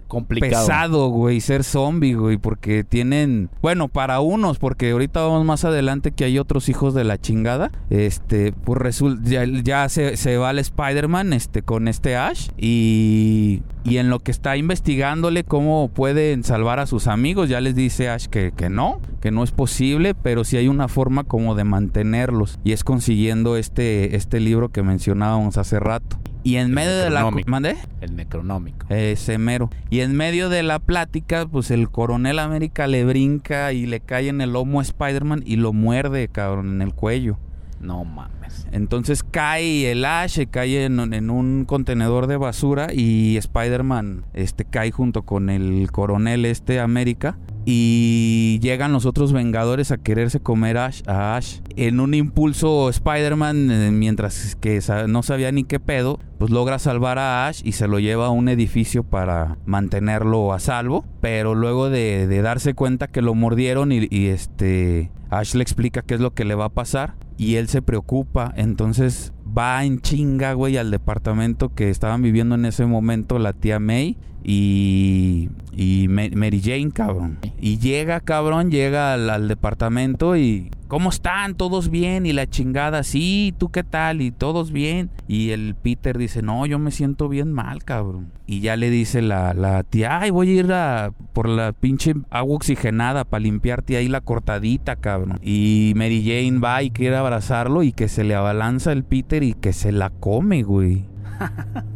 [0.08, 0.66] Complicado.
[0.66, 6.12] pesado, güey, ser zombie, güey, porque tienen, bueno, para unos, porque ahorita vamos más adelante
[6.12, 10.60] que hay otros hijos de la chingada, este, pues resulta, ya, se, se va el
[10.60, 16.80] Spider-Man, este, con este Ash, y, y en lo que está investigándole cómo pueden salvar
[16.80, 20.44] a sus amigos, ya les dice Ash que, que no, que no es posible, pero
[20.44, 25.58] sí hay una forma como de mantenerlos, y es consiguiendo este, este libro que mencionábamos
[25.58, 26.18] hace rato.
[26.46, 27.32] Y en El medio de la...
[27.48, 27.76] ¿Mandé?
[28.02, 28.86] El necronómico.
[28.90, 29.72] Ese mero.
[29.90, 34.28] Y en medio de la plática, pues el coronel América le brinca y le cae
[34.28, 37.40] en el lomo a Spider-Man y lo muerde, cabrón, en el cuello.
[37.86, 38.68] No mames.
[38.72, 45.22] Entonces cae el Ash, cae en, un contenedor de basura y Spider-Man este, cae junto
[45.24, 47.38] con el coronel este América.
[47.68, 51.62] Y llegan los otros Vengadores a quererse comer Ash- a Ash.
[51.76, 57.18] En un impulso Spider-Man, eh, mientras que no sabía ni qué pedo, pues logra salvar
[57.18, 61.06] a Ash y se lo lleva a un edificio para mantenerlo a salvo.
[61.22, 66.04] Pero luego de, de darse cuenta que lo mordieron y, y, este Ash le explica
[66.04, 68.54] qué es lo que le va a pasar y él se preocupa.
[68.56, 73.80] Entonces va en chinga, güey, al departamento que estaban viviendo en ese momento la tía
[73.80, 77.40] May y, y Ma- Mary Jane, cabrón.
[77.60, 80.70] Y llega, cabrón, llega al, al departamento y...
[80.88, 81.56] ¿Cómo están?
[81.56, 82.28] ¿Todos bien?
[82.28, 84.22] Y la chingada, sí, ¿tú qué tal?
[84.22, 85.10] Y todos bien.
[85.28, 88.32] Y el Peter dice, no, yo me siento bien mal, cabrón.
[88.46, 92.14] Y ya le dice la, la tía, ay, voy a ir a, por la pinche
[92.30, 95.40] agua oxigenada para limpiarte ahí la cortadita, cabrón.
[95.42, 99.54] Y Mary Jane va y quiere abrazarlo y que se le abalanza el Peter y
[99.54, 101.06] que se la come, güey.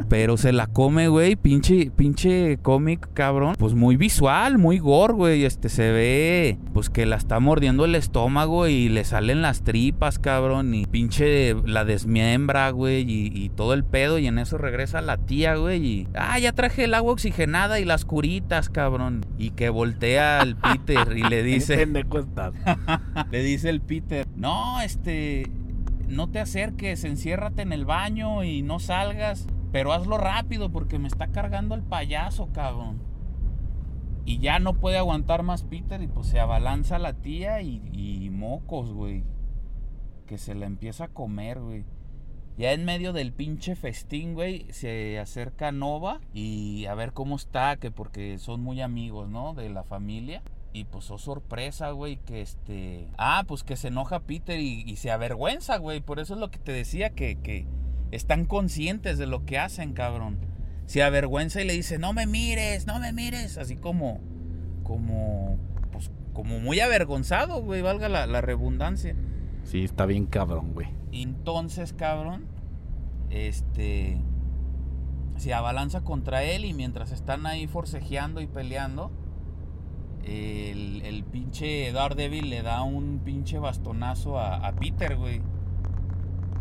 [0.10, 3.56] Pero se la come, güey, pinche, pinche cómic, cabrón.
[3.58, 5.46] Pues muy visual, muy gore, güey.
[5.46, 10.18] Este se ve, pues que la está mordiendo el estómago y le salen las tripas,
[10.18, 10.74] cabrón.
[10.74, 13.02] Y pinche la desmiembra, güey.
[13.10, 14.18] Y, y todo el pedo.
[14.18, 15.86] Y en eso regresa la tía, güey.
[15.86, 19.26] Y, ah, ya traje el agua oxigenada y las curitas, cabrón.
[19.38, 21.88] Y que voltea al Peter y le dice.
[23.32, 25.46] Le dice el Peter, no, este,
[26.10, 31.08] no te acerques, enciérrate en el baño y no salgas, pero hazlo rápido porque me
[31.08, 33.00] está cargando el payaso, cabrón.
[34.26, 38.92] Y ya no puede aguantar más Peter y pues se abalanza la tía y, mocos,
[38.92, 39.24] güey.
[40.28, 41.86] Que se la empieza a comer, güey.
[42.58, 47.78] Ya en medio del pinche festín, güey, se acerca Nova y a ver cómo está,
[47.78, 49.54] que porque son muy amigos, ¿no?
[49.54, 50.44] De la familia.
[50.72, 53.08] Y pues, oh sorpresa, güey, que este...
[53.18, 56.00] Ah, pues que se enoja Peter y, y se avergüenza, güey.
[56.00, 57.66] Por eso es lo que te decía, que, que
[58.12, 60.38] están conscientes de lo que hacen, cabrón.
[60.86, 63.58] Se avergüenza y le dice, no me mires, no me mires.
[63.58, 64.20] Así como,
[64.84, 65.58] como,
[65.92, 69.16] pues, como muy avergonzado, güey, valga la, la redundancia.
[69.64, 70.88] Sí, está bien cabrón, güey.
[71.12, 72.46] Entonces, cabrón,
[73.30, 74.18] este
[75.38, 79.10] se abalanza contra él y mientras están ahí forcejeando y peleando,
[80.24, 85.42] el, el pinche Daredevil le da un pinche bastonazo a, Peter, güey.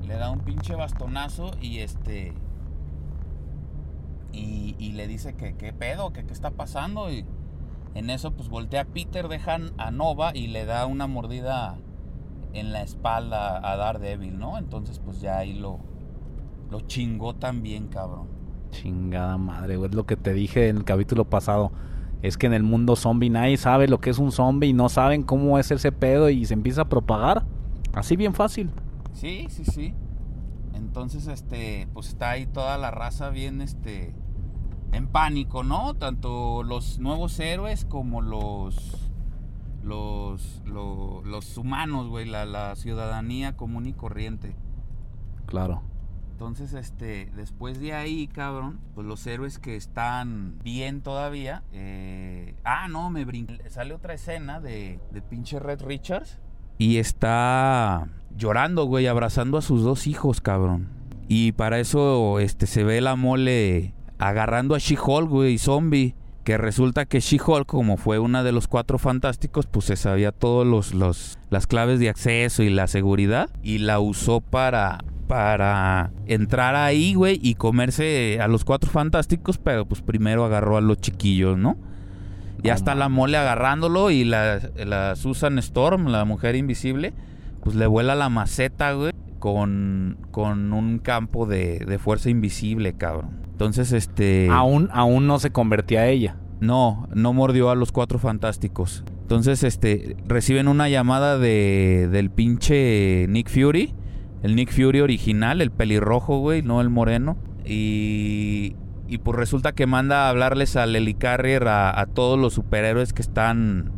[0.06, 2.32] Le da un pinche bastonazo y este.
[4.32, 7.10] Y, y le dice que qué pedo, que qué está pasando.
[7.10, 7.24] Y
[7.94, 11.78] en eso, pues voltea a Peter, dejan a Nova y le da una mordida
[12.52, 14.58] en la espalda a Daredevil, ¿no?
[14.58, 15.78] Entonces, pues ya ahí lo,
[16.70, 18.28] lo chingó también, cabrón.
[18.70, 19.90] Chingada madre, güey.
[19.90, 21.72] Es lo que te dije en el capítulo pasado.
[22.22, 24.88] Es que en el mundo zombie nadie sabe lo que es un zombie y no
[24.88, 27.44] saben cómo es ese pedo y se empieza a propagar.
[27.94, 28.70] Así bien fácil.
[29.12, 29.94] Sí, sí, sí.
[30.74, 34.14] Entonces, este, pues está ahí toda la raza bien, este,
[34.92, 35.94] en pánico, ¿no?
[35.94, 39.10] Tanto los nuevos héroes como los,
[39.82, 44.56] los, lo- los humanos, güey, la, la ciudadanía común y corriente.
[45.46, 45.82] Claro.
[46.38, 51.64] Entonces, este, después de ahí, cabrón, pues los héroes que están bien todavía.
[51.72, 53.58] eh, ah, no, me brinqué.
[53.68, 56.38] Sale otra escena de, de pinche Red Richards.
[56.78, 60.90] Y está llorando, güey, abrazando a sus dos hijos, cabrón.
[61.26, 66.14] Y para eso, este, se ve la mole agarrando a She-Hulk, güey, zombie.
[66.44, 70.64] Que resulta que She-Hulk, como fue una de los cuatro fantásticos, pues se sabía todos
[70.64, 73.50] los, los las claves de acceso y la seguridad.
[73.60, 75.00] Y la usó para.
[75.28, 80.80] Para entrar ahí, güey, y comerse a los cuatro fantásticos, pero pues primero agarró a
[80.80, 81.76] los chiquillos, ¿no?
[82.62, 87.12] Ya está la mole agarrándolo y la, la Susan Storm, la mujer invisible,
[87.62, 93.30] pues le vuela la maceta, güey, con, con un campo de, de fuerza invisible, cabrón.
[93.52, 94.48] Entonces, este...
[94.50, 96.36] Aún, aún no se convertía a ella.
[96.60, 99.04] No, no mordió a los cuatro fantásticos.
[99.20, 103.94] Entonces, este, reciben una llamada de, del pinche Nick Fury.
[104.42, 107.36] El Nick Fury original, el pelirrojo, güey, no el moreno.
[107.64, 108.76] Y,
[109.08, 113.22] y pues resulta que manda a hablarles al Helicarrier a, a todos los superhéroes que
[113.22, 113.92] están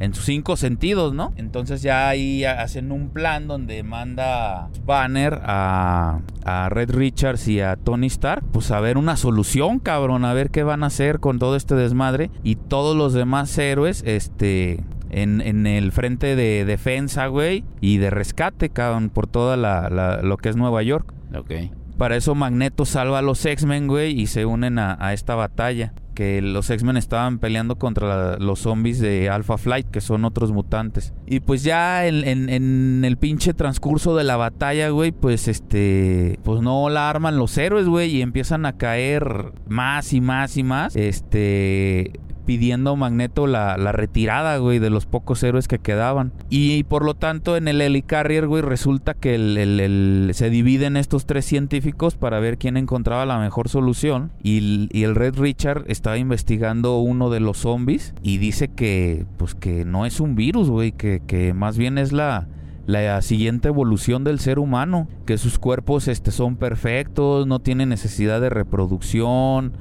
[0.00, 1.32] en sus cinco sentidos, ¿no?
[1.36, 7.76] Entonces ya ahí hacen un plan donde manda Banner a, a Red Richards y a
[7.76, 11.38] Tony Stark, pues a ver una solución, cabrón, a ver qué van a hacer con
[11.38, 12.30] todo este desmadre.
[12.44, 18.10] Y todos los demás héroes, este, en, en, el frente de defensa, güey, y de
[18.10, 21.12] rescate, cabrón, por toda la, la, lo que es Nueva York.
[21.34, 21.52] Ok.
[21.98, 25.92] Para eso Magneto salva a los X-Men, güey, y se unen a, a, esta batalla.
[26.14, 30.50] Que los X-Men estaban peleando contra la, los zombies de Alpha Flight, que son otros
[30.50, 31.12] mutantes.
[31.26, 36.38] Y pues ya en, en, en, el pinche transcurso de la batalla, güey, pues este.
[36.42, 40.64] Pues no la arman los héroes, güey, y empiezan a caer más y más y
[40.64, 40.96] más.
[40.96, 42.12] Este
[42.48, 46.32] pidiendo Magneto la, la, retirada, güey, de los pocos héroes que quedaban.
[46.48, 51.26] Y, por lo tanto, en el Helicarrier, güey, resulta que el, el, se dividen estos
[51.26, 54.32] tres científicos para ver quién encontraba la mejor solución.
[54.42, 59.54] Y, y, el Red Richard estaba investigando uno de los zombies y dice que, pues,
[59.54, 62.48] que no es un virus, güey, que, que más bien es la
[62.86, 68.40] la siguiente evolución del ser humano, que sus cuerpos este, son perfectos, no tienen necesidad
[68.40, 69.74] de reproducción,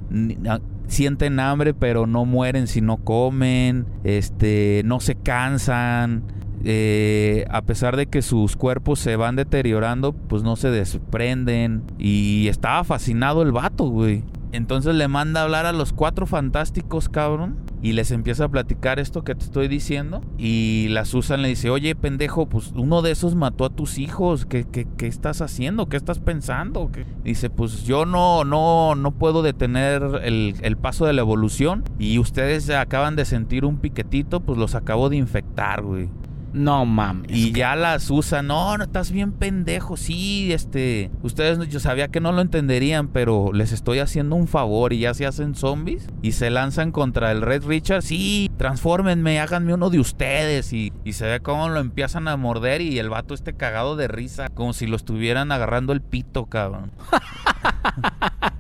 [0.88, 6.24] sienten hambre pero no mueren si no comen, este, no se cansan,
[6.64, 11.84] eh, a pesar de que sus cuerpos se van deteriorando, pues no se desprenden.
[11.98, 14.24] Y estaba fascinado el vato, güey.
[14.52, 17.58] Entonces le manda a hablar a los cuatro fantásticos, cabrón.
[17.82, 20.22] Y les empieza a platicar esto que te estoy diciendo.
[20.38, 24.46] Y la Susan le dice, oye, pendejo, pues uno de esos mató a tus hijos.
[24.46, 25.88] ¿Qué, qué, qué estás haciendo?
[25.88, 26.90] ¿Qué estás pensando?
[27.24, 31.84] Dice, pues yo no, no, no puedo detener el, el, paso de la evolución.
[32.00, 36.10] Y ustedes acaban de sentir un piquetito, pues los acabo de infectar, güey.
[36.58, 37.30] No mames.
[37.30, 39.96] Y ya las usa, no, no, estás bien pendejo.
[39.96, 41.12] Sí, este.
[41.22, 45.14] Ustedes, yo sabía que no lo entenderían, pero les estoy haciendo un favor y ya
[45.14, 48.02] se hacen zombies y se lanzan contra el Red Richard.
[48.02, 50.74] Sí, transfórmenme, háganme uno de ustedes.
[50.74, 54.08] Y, y se ve cómo lo empiezan a morder y el vato este cagado de
[54.08, 56.92] risa, como si lo estuvieran agarrando el pito, cabrón.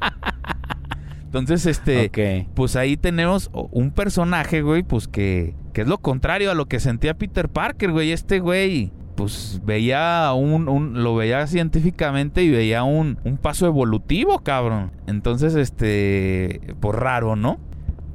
[1.25, 2.47] Entonces, este, okay.
[2.55, 6.79] pues ahí tenemos un personaje, güey, pues que, que es lo contrario a lo que
[6.79, 8.11] sentía Peter Parker, güey.
[8.11, 14.39] Este güey, pues veía un, un, lo veía científicamente y veía un, un paso evolutivo,
[14.39, 14.91] cabrón.
[15.05, 17.59] Entonces, este, por pues raro, ¿no?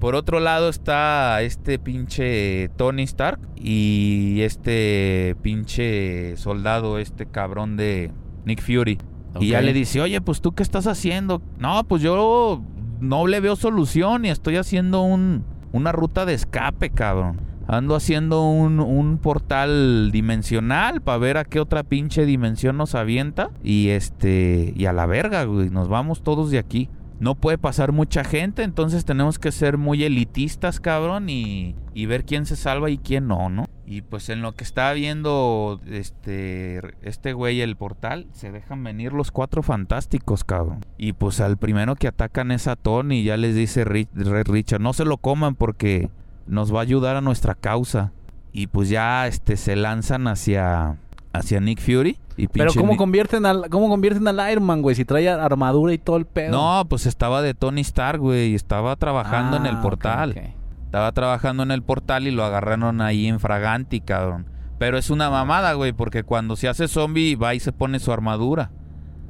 [0.00, 8.10] Por otro lado está este pinche Tony Stark y este pinche soldado, este cabrón de
[8.44, 8.98] Nick Fury.
[9.34, 9.46] Okay.
[9.46, 11.40] Y ya le dice, oye, pues tú qué estás haciendo.
[11.58, 12.60] No, pues yo
[12.98, 17.51] no le veo solución y estoy haciendo un, una ruta de escape, cabrón.
[17.72, 23.50] Ando haciendo un, un portal dimensional para ver a qué otra pinche dimensión nos avienta.
[23.64, 24.74] Y este.
[24.76, 25.70] Y a la verga, güey.
[25.70, 26.90] Nos vamos todos de aquí.
[27.18, 32.24] No puede pasar mucha gente, entonces tenemos que ser muy elitistas, cabrón, y, y ver
[32.24, 33.66] quién se salva y quién no, ¿no?
[33.86, 39.12] Y pues en lo que está viendo este este güey el portal, se dejan venir
[39.12, 40.80] los cuatro fantásticos, cabrón.
[40.98, 44.08] Y pues al primero que atacan es a Tony, ya les dice Red
[44.48, 46.10] Richard, no se lo coman porque
[46.46, 48.12] nos va a ayudar a nuestra causa.
[48.52, 50.98] Y pues ya este se lanzan hacia
[51.32, 52.18] hacia Nick Fury.
[52.36, 54.96] Y Pero ¿cómo convierten al cómo convierten al Iron Man, güey?
[54.96, 56.52] Si trae armadura y todo el pedo.
[56.52, 60.30] No, pues estaba de Tony Stark, güey, estaba trabajando ah, en el portal.
[60.30, 60.54] Okay, okay.
[60.84, 64.46] Estaba trabajando en el portal y lo agarraron ahí en Fraganti, cabrón.
[64.78, 68.12] Pero es una mamada, güey, porque cuando se hace zombie va y se pone su
[68.12, 68.70] armadura.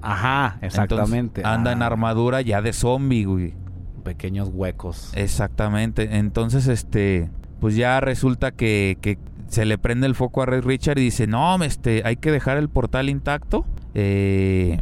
[0.01, 1.41] Ajá, exactamente.
[1.41, 1.75] Entonces, anda ah.
[1.75, 3.55] en armadura ya de zombie, güey.
[4.05, 5.13] Pequeños huecos.
[5.15, 6.17] Exactamente.
[6.17, 10.99] Entonces, este, pues ya resulta que, que se le prende el foco a Red Richard
[10.99, 13.65] y dice, no, este, hay que dejar el portal intacto.
[13.95, 14.81] Eh,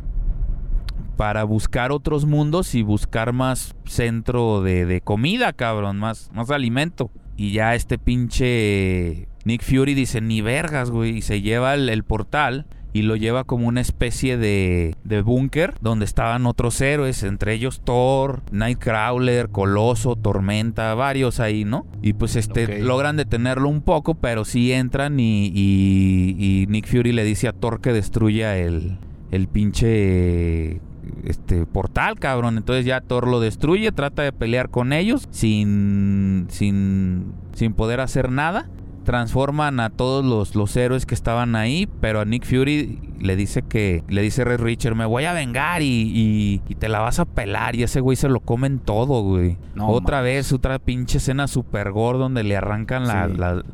[1.17, 7.11] para buscar otros mundos y buscar más centro de, de, comida, cabrón, más, más alimento.
[7.37, 12.05] Y ya este pinche Nick Fury dice, ni vergas, güey, y se lleva el, el
[12.05, 17.55] portal y lo lleva como una especie de, de búnker donde estaban otros héroes, entre
[17.55, 21.87] ellos Thor, Nightcrawler, Coloso, Tormenta, varios ahí, ¿no?
[22.03, 27.13] Y pues este logran detenerlo un poco, pero sí entran y, y- y Nick Fury
[27.13, 28.99] le dice a Thor que destruya el,
[29.31, 30.81] el pinche
[31.25, 32.57] este portal, cabrón.
[32.57, 38.31] Entonces ya Thor lo destruye, trata de pelear con ellos sin sin sin poder hacer
[38.31, 38.69] nada.
[39.11, 43.63] Transforman a todos los, los héroes que estaban ahí, pero a Nick Fury le dice
[43.63, 47.19] que le dice Red Richard, me voy a vengar y, y- y te la vas
[47.19, 49.59] a pelar y ese güey se lo comen todo, güey.
[49.75, 53.35] No otra vez, otra pinche escena super gore donde le arrancan la- Sí.
[53.37, 53.65] la-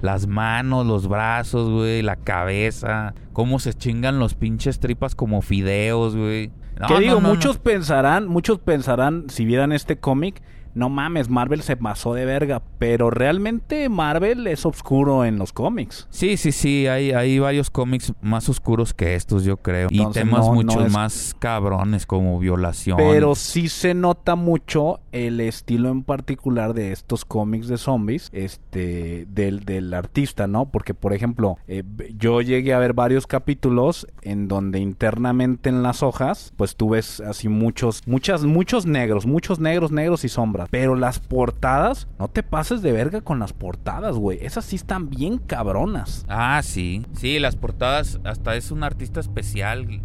[0.00, 6.16] las manos, los brazos, güey, la cabeza, cómo se chingan los pinches tripas como fideos,
[6.16, 6.52] güey.
[6.80, 7.28] No, que digo, no.
[7.28, 10.42] muchos pensarán, muchos pensarán, si vieran este cómic,
[10.76, 16.06] no mames, Marvel se pasó de verga, pero realmente Marvel es oscuro en los cómics.
[16.10, 19.88] Sí, sí, sí, hay, hay varios cómics más oscuros que estos, yo creo.
[19.90, 22.96] y temas no- no mucho es- más cabrones como violación.
[22.98, 29.26] Pero sí se nota mucho el estilo en particular de estos cómics de zombies, este,
[29.30, 30.66] del, del artista, ¿no?
[30.66, 31.82] Porque, por ejemplo, eh,
[32.18, 37.20] yo llegué a ver varios capítulos en donde internamente en las hojas, pues tú ves
[37.20, 40.65] así muchos, muchas, muchos negros, muchos negros, negros y sombras.
[40.70, 44.38] Pero las portadas, no te pases de verga con las portadas, güey.
[44.44, 46.24] Esas sí están bien cabronas.
[46.28, 47.04] Ah, sí.
[47.14, 50.00] Sí, las portadas, hasta es un artista especial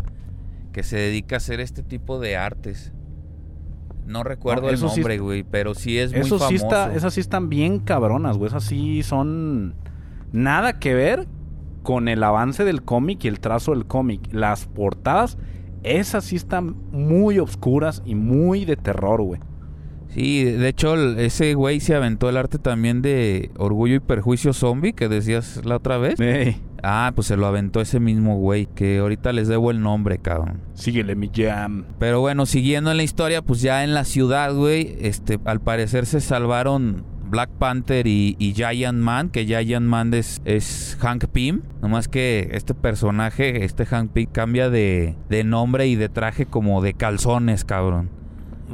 [0.72, 2.94] que se dedica a hacer este tipo de artes.
[4.06, 6.66] No recuerdo No, el nombre, güey, pero sí es muy Eso sí famoso.
[6.66, 8.50] está, esas sí están bien cabronas, güey.
[8.50, 9.76] Esas sí son
[10.32, 11.28] nada que ver
[11.84, 14.22] con el avance del cómic y el trazo del cómic.
[14.32, 15.38] Las portadas,
[15.84, 19.42] esas sí están muy oscuras y muy de terror, güey.
[20.14, 24.94] Sí, de hecho, ese güey se aventó el arte también de Orgullo y Perjuicio Zombie,
[24.94, 26.20] que decías la otra vez.
[26.20, 30.18] Ey, Ah, pues se lo aventó ese mismo güey, que ahorita les debo el nombre,
[30.18, 30.62] cabrón.
[30.74, 31.86] síguele mi jam.
[32.00, 36.08] Pero bueno, siguiendo en la historia, pues ya en la ciudad, güey, este, al parecer
[36.08, 41.62] se salvaron Black Panther y, y Giant Man, que Giant Man es, es Hank Pym.
[41.82, 46.82] Nomás que este personaje, este Hank Pym, cambia de, de nombre y de traje como
[46.82, 48.10] de calzones, cabrón.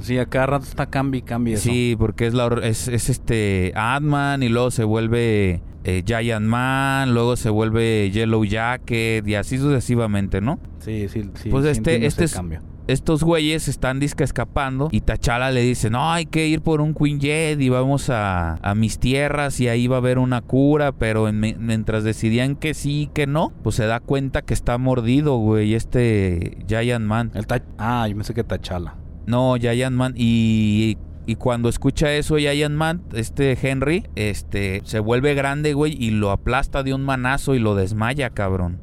[0.01, 1.63] Sí, acá rato está cambi, cambi eso.
[1.69, 7.13] Sí, porque es, la, es, es este Ant-Man y luego se vuelve eh, Giant Man,
[7.13, 10.59] luego se vuelve Yellow Jacket y así sucesivamente, ¿no?
[10.79, 11.23] sí, sí.
[11.35, 12.61] sí, Pues sí este- este es- cambio.
[12.87, 16.93] estos güeyes están disque escapando y Tachala le dice, no, hay que ir por un
[16.93, 20.93] Queen Jet y vamos a, a mis tierras y ahí va a haber una cura,
[20.93, 24.77] pero en- mientras decidían que sí y que no, pues se da cuenta que está
[24.77, 27.31] mordido, güey, este Giant Man.
[27.33, 28.95] El ta- ah, yo pensé que Tachala.
[29.27, 30.97] No, Giant Man y...
[31.29, 36.31] Y cuando escucha eso Giant Man, este Henry, este, se vuelve grande, güey, y lo
[36.31, 38.79] aplasta de un manazo y lo desmaya, cabrón.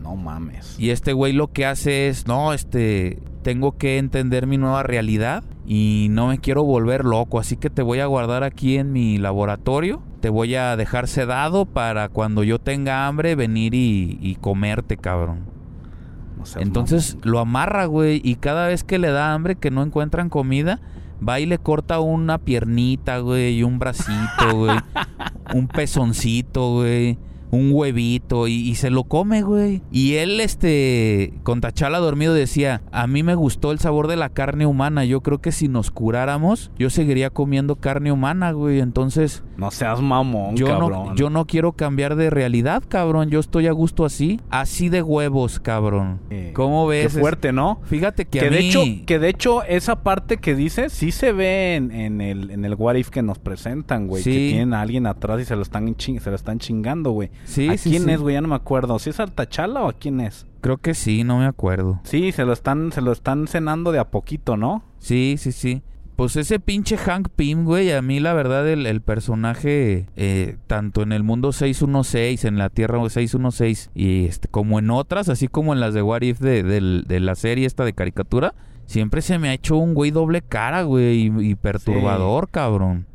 [0.00, 0.76] No mames.
[0.78, 5.42] Y este güey lo que hace es, no, este, tengo que entender mi nueva realidad
[5.66, 9.18] y no me quiero volver loco, así que te voy a guardar aquí en mi
[9.18, 14.96] laboratorio, te voy a dejar sedado para cuando yo tenga hambre venir y, y comerte,
[14.96, 15.57] cabrón.
[16.38, 19.82] No seas Entonces lo amarra, güey, y cada vez que le da hambre, que no
[19.82, 20.80] encuentran comida,
[21.26, 24.78] va y le corta una piernita, güey, y un bracito, güey,
[25.54, 27.18] un pezoncito, güey,
[27.50, 29.82] un huevito, y, y se lo come, güey.
[29.90, 34.28] Y él, este, con Tachala dormido decía, a mí me gustó el sabor de la
[34.28, 39.42] carne humana, yo creo que si nos curáramos, yo seguiría comiendo carne humana, güey, entonces...
[39.56, 40.90] No seas mamón, Yo cabrón.
[40.92, 43.28] no, yo no quiero cambiar de realidad, cabrón.
[43.28, 44.40] Yo estoy a gusto así.
[44.50, 46.20] Así de huevos, cabrón.
[46.30, 47.18] Eh, ¿Cómo Qué ves?
[47.18, 47.80] fuerte, ¿no?
[47.84, 48.68] Fíjate que, Que a de, mí...
[48.68, 52.64] hecho, que de hecho, esa parte que dice, sí se ve en, en el, en
[52.64, 54.22] el What If que nos presentan, güey.
[54.22, 54.30] Sí.
[54.30, 57.30] Que tienen a alguien atrás y se lo están, ching- se lo están chingando, güey.
[57.44, 58.10] Sí, ¿A sí, quién sí.
[58.10, 58.34] es, güey?
[58.34, 58.98] Ya no me acuerdo.
[58.98, 60.46] ¿Si es al Tachala o a quién es?
[60.60, 62.00] Creo que sí, no me acuerdo.
[62.04, 64.82] Sí, se lo están, se lo están cenando de a poquito, ¿no?
[64.98, 65.82] Sí, sí, sí.
[66.16, 71.02] Pues ese pinche Hank Pym, güey, a mí la verdad el, el personaje, eh, tanto
[71.02, 75.72] en el mundo 616, en la Tierra 616, y este, como en otras, así como
[75.74, 78.54] en las de What If de, la serie esta de caricatura,
[78.86, 83.06] siempre se me ha hecho un güey doble cara, güey, y, y perturbador, cabrón.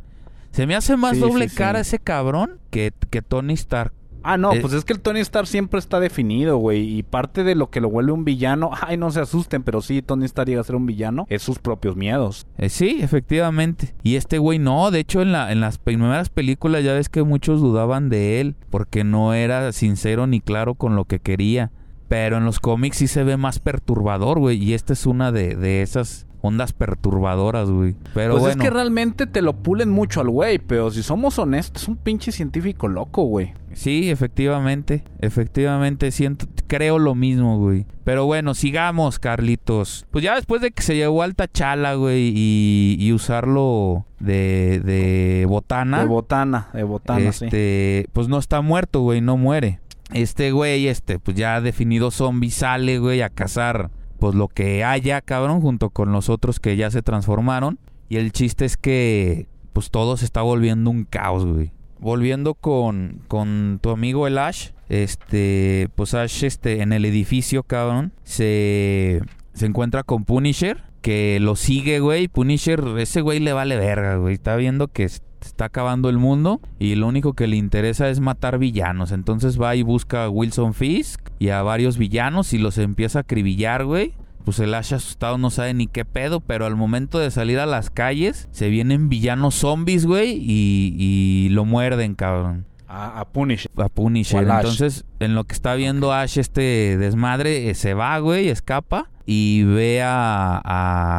[0.51, 1.89] Se me hace más Sí, doble sí, cara sí.
[1.89, 3.91] ese cabrón que, que Tony Stark.
[4.23, 6.97] Ah, no, Eh, pues es que el Tony Stark siempre está definido, güey.
[6.97, 10.01] Y parte de lo que lo vuelve un villano, ay, no se asusten, pero sí,
[10.01, 12.47] Tony Stark llega a ser un villano, es sus propios miedos.
[12.57, 13.93] Eh, sí, efectivamente.
[14.03, 17.23] Y este güey no, de hecho en, la, en las primeras películas ya ves que
[17.23, 21.71] muchos dudaban de él porque no era sincero ni claro con lo que quería.
[22.07, 24.61] Pero en los cómics sí se ve más perturbador, güey.
[24.63, 27.95] Y esta es una de, de esas ondas perturbadoras, güey.
[28.13, 31.39] Pero pues bueno, es que realmente te lo pulen mucho al güey, pero si somos
[31.39, 33.53] honestos, es un pinche científico loco, güey.
[33.71, 35.03] sí, efectivamente.
[35.19, 36.45] Efectivamente, siento...
[36.67, 37.85] creo lo mismo, güey.
[38.03, 40.05] Pero bueno, sigamos, Carlitos.
[40.11, 45.45] Pues ya después de que se llevó al Tachala, güey, y, y usarlo de, de
[45.47, 46.01] botana.
[46.01, 47.45] De botana, de botana, sí.
[47.45, 49.79] este, pues no está muerto, güey, no muere.
[50.11, 53.89] Este güey, este, pues ya definido zombie sale, güey, a cazar,
[54.23, 57.77] pues lo que haya, cabrón, junto con los otros que ya se transformaron.
[58.07, 61.73] Y el chiste es que, pues todo se está volviendo un caos, güey.
[61.99, 68.13] Volviendo con, con tu amigo el Ash, este, pues Ash, este, en el edificio, cabrón,
[68.23, 69.19] se,
[69.55, 72.29] se encuentra con Punisher, que lo sigue, güey.
[72.29, 74.35] Punisher, ese güey le vale verga, güey.
[74.35, 75.03] Está viendo que
[75.43, 79.11] es- está acabando el mundo y lo único que le interesa es matar villanos.
[79.11, 83.21] Entonces va y busca a Wilson Fisk y a varios villanos y los empieza a
[83.21, 84.13] acribillar, güey.
[84.45, 87.65] Pues el Ash asustado no sabe ni qué pedo, pero al momento de salir a
[87.65, 93.69] las calles se vienen villanos zombies, güey, y, y lo muerden, cabrón A, a Punish.
[93.77, 94.43] a Punisher.
[94.43, 99.63] Entonces, en lo que está viendo Ash este desmadre, eh, se va, güey, escapa y
[99.63, 100.57] ve a,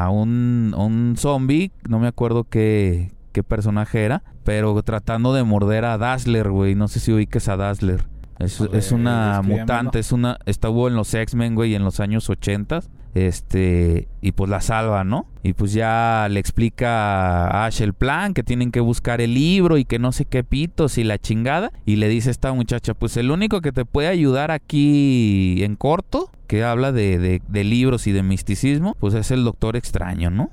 [0.04, 5.84] a un, un zombie, no me acuerdo qué, qué personaje era, pero tratando de morder
[5.84, 6.74] a Dazzler, güey.
[6.74, 8.04] No sé si ubiques a Dazzler.
[8.38, 10.38] Es, A ver, es una mutante, es una...
[10.46, 12.80] Estuvo en los X-Men, güey, en los años 80.
[13.14, 15.26] Este, y pues la salva, ¿no?
[15.44, 19.78] Y pues ya le explica a Ash el plan, que tienen que buscar el libro
[19.78, 21.70] y que no sé qué pitos y la chingada.
[21.86, 25.76] Y le dice a esta muchacha, pues el único que te puede ayudar aquí en
[25.76, 30.30] corto, que habla de, de- de libros y de misticismo, pues es el Doctor Extraño,
[30.30, 30.50] ¿no?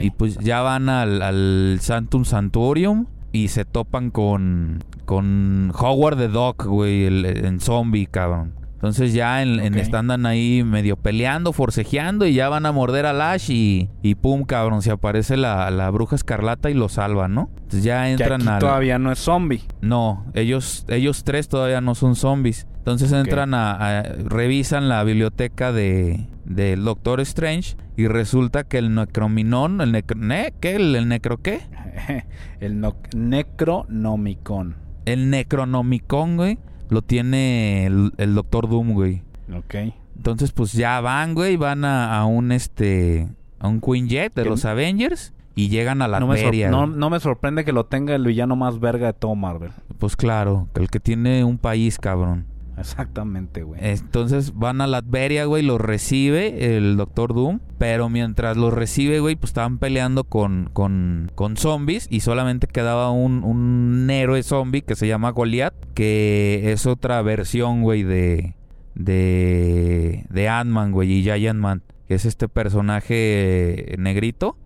[0.00, 6.28] Y pues ya van al, al Santum Santorium y se topan con, con Howard the
[6.28, 8.54] Dog, güey, el- en zombie, cabrón.
[8.74, 9.80] Entonces ya en, en Ok.
[9.80, 14.14] esta andan ahí medio peleando, forcejeando y ya van a morder a Ash y, y
[14.16, 17.50] pum, cabrón, se aparece la, la bruja escarlata y lo salva, ¿no?
[17.56, 19.62] Entonces ya que entran aquí todavía no es zombie.
[19.80, 22.66] No, ellos, elós tres todavía no son zombies.
[22.76, 28.94] Entonces entran a, a- revisan la biblioteca de del Doctor Strange y resulta que el
[28.94, 30.76] Necrominón, el necro, ne- ¿qué?
[30.76, 31.60] ¿El, el necro qué?
[32.60, 34.76] el no- Necronomicon.
[35.04, 39.22] El Necronomicon, güey, lo tiene el, el Doctor Doom, güey.
[39.54, 39.74] Ok.
[40.16, 43.28] Entonces pues ya van, güey, van a, a un este
[43.58, 44.48] a un Queen Jet de ¿Qué?
[44.48, 46.70] los Avengers y llegan a la No me, feria.
[46.70, 46.98] no, güey.
[46.98, 49.70] no me sorprende que lo tenga el villano más verga de todo Marvel.
[49.98, 52.46] Pues claro, el que tiene un país, cabrón.
[52.78, 53.80] Exactamente, güey.
[53.82, 57.60] Entonces van a Latveria, güey, los recibe el Doctor Doom.
[57.78, 62.06] Pero mientras los recibe, güey, pues estaban peleando con, con, con zombies.
[62.10, 65.74] Y solamente quedaba un, un héroe zombie que se llama Goliath.
[65.94, 68.54] Que es otra versión, güey, de,
[68.94, 71.82] de, de Ant-Man, güey, y Giant Man.
[72.08, 74.56] Que es este personaje negrito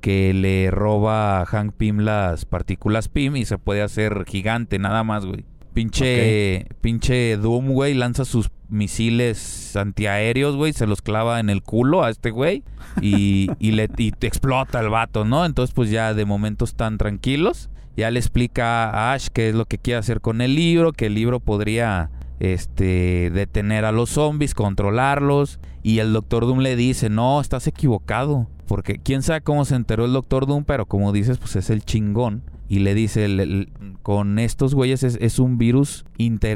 [0.00, 5.04] que le roba a Hank Pym las partículas Pym y se puede hacer gigante, nada
[5.04, 5.44] más, güey.
[5.78, 12.02] Pinche, pinche Doom, güey, lanza sus misiles antiaéreos, güey, se los clava en el culo
[12.02, 12.64] a este güey
[13.00, 15.46] y, y le y te explota el vato, ¿no?
[15.46, 17.70] Entonces, pues ya de momento están tranquilos.
[17.96, 21.06] Ya le explica a Ash qué es lo que quiere hacer con el libro, que
[21.06, 22.10] el libro podría
[22.40, 28.48] este detener a los zombies, controlarlos y el Doctor Doom le dice, "No, estás equivocado."
[28.66, 31.84] Porque quién sabe cómo se enteró el Doctor Doom, pero como dices, pues es el
[31.84, 32.42] chingón.
[32.68, 33.68] Y le dice, el- el-
[34.02, 36.04] con estos güeyes es, es un virus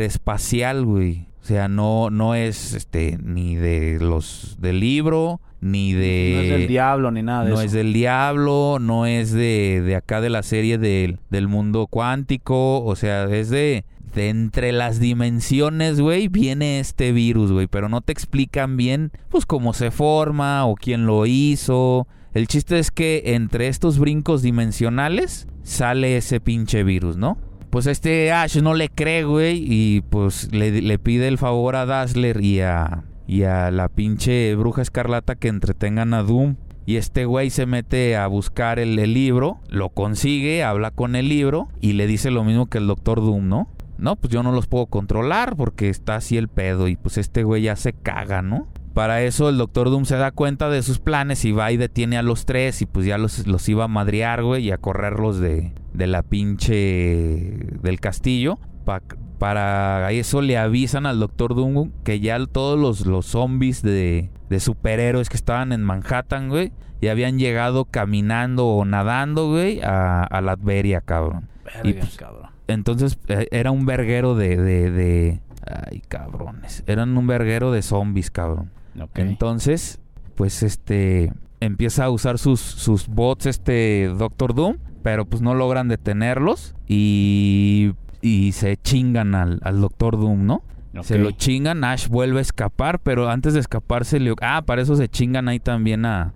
[0.03, 1.27] interespacial, güey.
[1.43, 6.33] O sea, no, no es este ni de los del libro, ni de...
[6.37, 7.65] no es del diablo ni nada de No eso.
[7.65, 12.85] es del diablo, no es de, de acá de la serie del, del mundo cuántico,
[12.85, 13.85] o sea, es de,
[14.15, 19.45] de entre las dimensiones, güey, viene este virus, güey, pero no te explican bien, pues,
[19.45, 22.07] cómo se forma o quién lo hizo.
[22.35, 27.37] El chiste es que entre estos brincos dimensionales sale ese pinche virus, ¿no?
[27.69, 32.43] Pues este Ash no le cree, güey, y pues le, pide el favor a Dazzler
[32.43, 36.57] y a, y a la pinche bruja escarlata que entretengan a Doom.
[36.85, 41.29] Y este güey se mete a buscar el, el libro, lo consigue, habla con el
[41.29, 43.69] libro y le dice lo mismo que el Doctor Doom, ¿no?
[43.99, 47.45] No, pues yo no los puedo controlar porque está así el pedo y pues este
[47.45, 48.67] güey ya se caga, ¿no?
[48.95, 52.19] Para eso el Doctor Doom se da cuenta de sus planes y va y detiene
[52.19, 55.39] a los tres y pues ya los, los iba a madrear, güey, y a correrlos
[55.39, 57.57] de, de la pinche...
[57.83, 58.59] del castillo.
[58.85, 59.03] Pa-
[59.39, 64.61] para eso le avisan al Doctor Doom que ya todos los, los zombies de, de
[64.61, 70.41] superhéroes que estaban en Manhattan, güey, ya habían llegado caminando o nadando, güey, a, a
[70.43, 71.49] Latveria, cabrón.
[71.65, 72.51] Verga, y pues- cabrón.
[72.69, 75.41] Entonces eh, era un verguero de, de, de...
[75.67, 76.85] Ay, cabrones.
[76.87, 78.71] Eran un verguero de zombies, cabrón.
[79.15, 80.01] Entonces,
[80.35, 85.89] pues este empieza a usar sus, sus bots este Doctor Doom, pero pues no logran
[85.89, 90.63] detenerlos y, y se chingan al, al Doctor Doom, ¿no?
[91.03, 94.35] Se lo chingan, Ash vuelve a escapar, pero antes de escapar se le...
[94.43, 96.35] Ah, para eso se chingan ahí también a,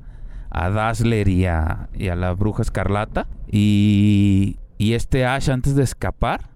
[0.48, 3.26] a Dazzler y a, y a la bruja escarlata.
[3.50, 6.55] Y, y este Ash antes de escapar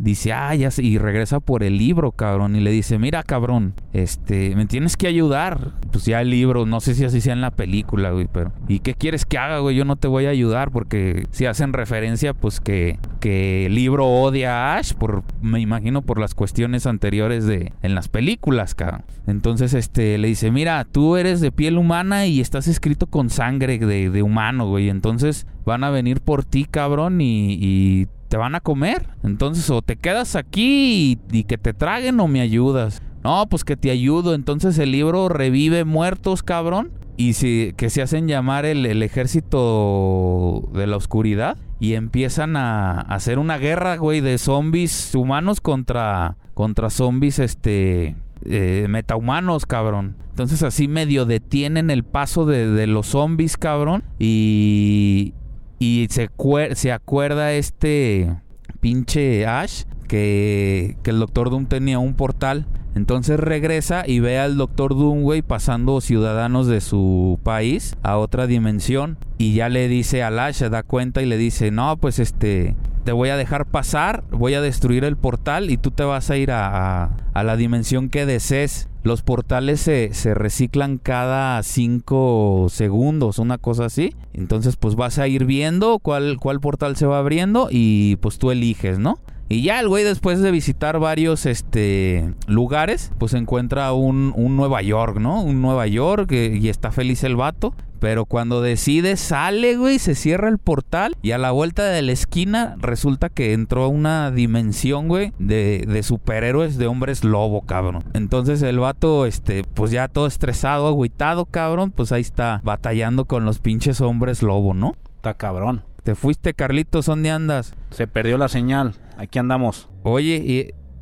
[0.00, 3.74] dice, ah, ya sé", y regresa por el libro, cabrón, y le dice, mira, cabrón,
[3.92, 5.72] este, me tienes que ayudar.
[5.92, 8.80] Pues ya el libro, no sé si así sea en la película, güey, pero, ¿y
[8.80, 9.76] qué quieres que haga, güey?
[9.76, 14.06] Yo no te voy a ayudar porque si hacen referencia, pues que, que el libro
[14.06, 19.02] odia a Ash, por, me imagino por las cuestiones anteriores de, en las películas, cabrón.
[19.26, 23.78] Entonces, este, le dice, mira, tú eres de piel humana y estás escrito con sangre
[23.78, 28.60] de, de humano, güey, entonces van a venir por ti, cabrón, y te van a
[28.60, 29.08] comer.
[29.24, 33.02] Entonces, o te quedas aquí y, que te traguen o me ayudas.
[33.24, 34.34] No, pues que te ayudo.
[34.34, 36.92] Entonces el libro revive muertos, cabrón.
[37.16, 41.58] Y si, que se hacen llamar el, ejército de la oscuridad.
[41.80, 48.14] Y empiezan a, a hacer una guerra, güey, de zombies humanos contra, contra zombies, este,
[48.44, 50.16] eh, metahumanos, cabrón.
[50.30, 54.04] Entonces así medio detienen el paso de, de los zombies, cabrón.
[54.20, 55.34] Y,
[55.80, 58.36] y se, cuer- se acuerda este
[58.80, 62.66] pinche Ash que, el Doctor Doom tenía un portal.
[62.94, 68.46] Entonces regresa y ve al Doctor Doom, güey, pasando ciudadanos de su país a otra
[68.46, 69.16] dimensión.
[69.38, 72.74] Y ya le dice al Ash, se da cuenta y le dice, no, pues este,
[73.04, 76.36] te voy a dejar pasar, voy a destruir el portal y tú te vas a
[76.36, 78.88] ir a, a- la dimensión que desees.
[79.02, 84.14] Los portales se, se reciclan cada 5 segundos, una cosa así.
[84.34, 88.50] Entonces pues vas a ir viendo cuál, cuál portal se va abriendo y pues tú
[88.50, 89.18] eliges, ¿no?
[89.52, 94.80] Y ya el güey después de visitar varios este lugares, pues encuentra un, un Nueva
[94.80, 95.42] York, ¿no?
[95.42, 97.74] Un Nueva York eh, y está feliz el vato.
[97.98, 102.12] Pero cuando decide sale, güey, se cierra el portal y a la vuelta de la
[102.12, 108.04] esquina resulta que entró una dimensión, güey, de, de superhéroes de hombres lobo, cabrón.
[108.14, 113.44] Entonces el vato, este, pues ya todo estresado, agüitado, cabrón, pues ahí está batallando con
[113.44, 114.94] los pinches hombres lobo, ¿no?
[115.16, 115.82] Está cabrón.
[116.10, 117.72] Te fuiste, Carlitos, ¿dónde andas?
[117.90, 118.94] Se perdió la señal.
[119.16, 119.88] Aquí andamos.
[120.02, 120.42] Oye,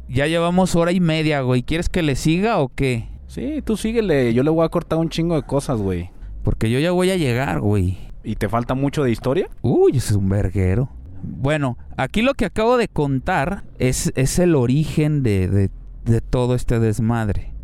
[0.08, 1.62] y ya llevamos hora y media, güey.
[1.62, 3.08] ¿Quieres que le siga o qué?
[3.26, 4.34] Sí, tú síguele.
[4.34, 6.10] Yo le voy a cortar un chingo de cosas, güey.
[6.42, 7.96] Porque yo ya voy a llegar, güey.
[8.22, 9.48] ¿Y te falta mucho de historia?
[9.62, 10.90] Uy, ese es un verguero.
[11.22, 15.70] Bueno, aquí lo que acabo de contar es, es el origen de, de-
[16.04, 17.54] de todo este desmadre.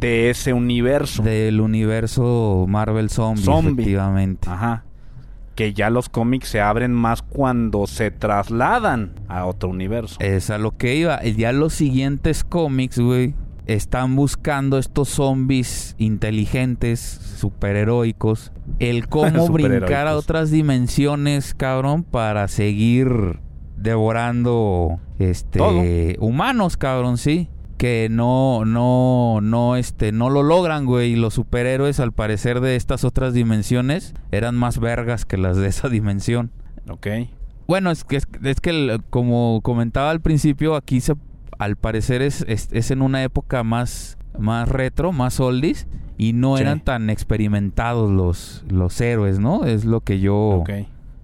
[0.00, 1.22] De ese universo.
[1.22, 3.72] Del universo Marvel Zombie, Zombie.
[3.72, 4.48] efectivamente.
[4.48, 4.84] Ajá.
[5.54, 10.16] Que ya los cómics se abren más cuando se trasladan a otro universo.
[10.20, 11.22] Es a lo que iba.
[11.22, 13.34] Ya los siguientes cómics, güey,
[13.66, 23.40] están buscando estos zombies inteligentes, superheroicos, el cómo brincar a otras dimensiones, cabrón, para seguir
[23.76, 25.82] devorando este Todo.
[26.20, 27.48] humanos, cabrón, sí.
[27.82, 31.14] Que no, no, no, este, no lo logran, güey.
[31.14, 35.66] Y los superhéroes, al parecer, de estas otras dimensiones, eran más vergas que las de
[35.66, 36.52] esa dimensión.
[36.88, 37.08] Ok.
[37.66, 41.14] Bueno, es que, es, es que como comentaba al principio, aquí se,
[41.58, 46.56] al parecer es, es, es en una época más, más retro, más oldies, y no
[46.58, 46.62] Sí.
[46.62, 49.64] eran tan experimentados los, los héroes, ¿no?
[49.64, 50.62] Es lo que yo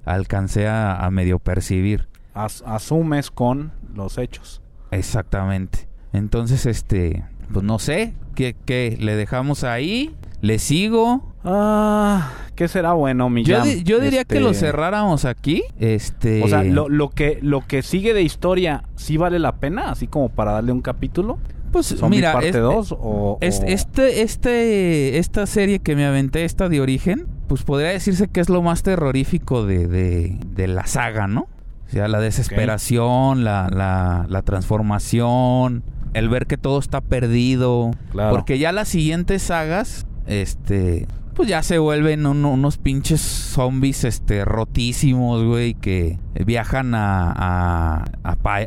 [0.04, 2.08] alcancé a, a medio percibir.
[2.34, 4.60] As- asumes con los hechos.
[4.90, 5.87] Exactamente.
[6.12, 8.96] Entonces, este, pues no sé, ¿qué, qué?
[9.00, 10.14] ¿Le dejamos ahí?
[10.40, 11.32] ¿Le sigo?
[11.44, 13.66] Ah, ¿qué será bueno, mi Yo, Jam?
[13.66, 15.62] di- yo diría que lo Este, cerráramos aquí.
[15.78, 16.42] Este.
[16.42, 19.90] O sea, lo, lo que, lo que sigue de historia, ¿sí vale la pena?
[19.90, 21.38] Así como para darle un capítulo.
[21.72, 26.06] pues ¿Zombie mira, parte es- 2 o, Es- o- este, este, esta serie que me
[26.06, 30.66] aventé, esta de origen, pues podría decirse que es lo más terrorífico de, de, de
[30.68, 31.42] la saga, ¿no?
[31.88, 35.82] O sea, la desesperación, la, la, la transformación,
[36.14, 37.90] el ver que todo está perdido.
[38.10, 38.30] Claro.
[38.30, 44.44] Porque ya las siguientes sagas, este, pues ya se vuelven un- unos pinches zombies, este,
[44.44, 48.04] rotísimos, güey, que viajan a, a,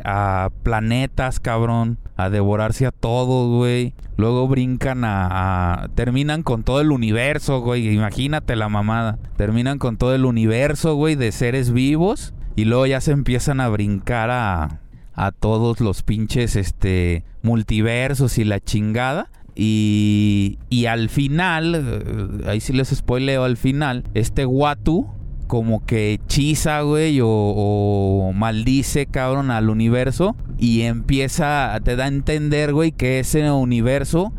[0.04, 3.94] a planetas, cabrón, a devorarse a todos, güey.
[4.16, 7.88] Luego brincan a, a- Terminan con todo el universo, güey.
[7.92, 9.18] Imagínate la mamada.
[9.36, 12.34] Terminan con todo el universo, güey, de seres vivos.
[12.54, 14.80] Y luego ya se empiezan a brincar a,
[15.26, 19.30] a todos los pinches este multiversos y la chingada.
[19.54, 25.06] Y, y al final, eh, ahí sí les spoileo al final, este Watu
[25.46, 30.34] como que hechiza, güey, o, o maldice, cabrón, al universo.
[30.58, 34.32] Y empieza, te da a entender, güey, que ese universo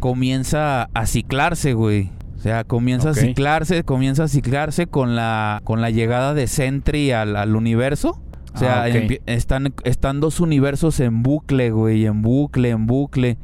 [0.00, 2.10] comienza a ciclarse, güey.
[2.36, 7.12] O sea, comienza a ciclarse, comienza a ciclarse con la, con la llegada de Sentry
[7.12, 8.20] al, al universo.
[8.56, 8.88] O sea, Ah,
[9.26, 13.38] están, están dos universos en bucle, güey, en bucle, en bucle.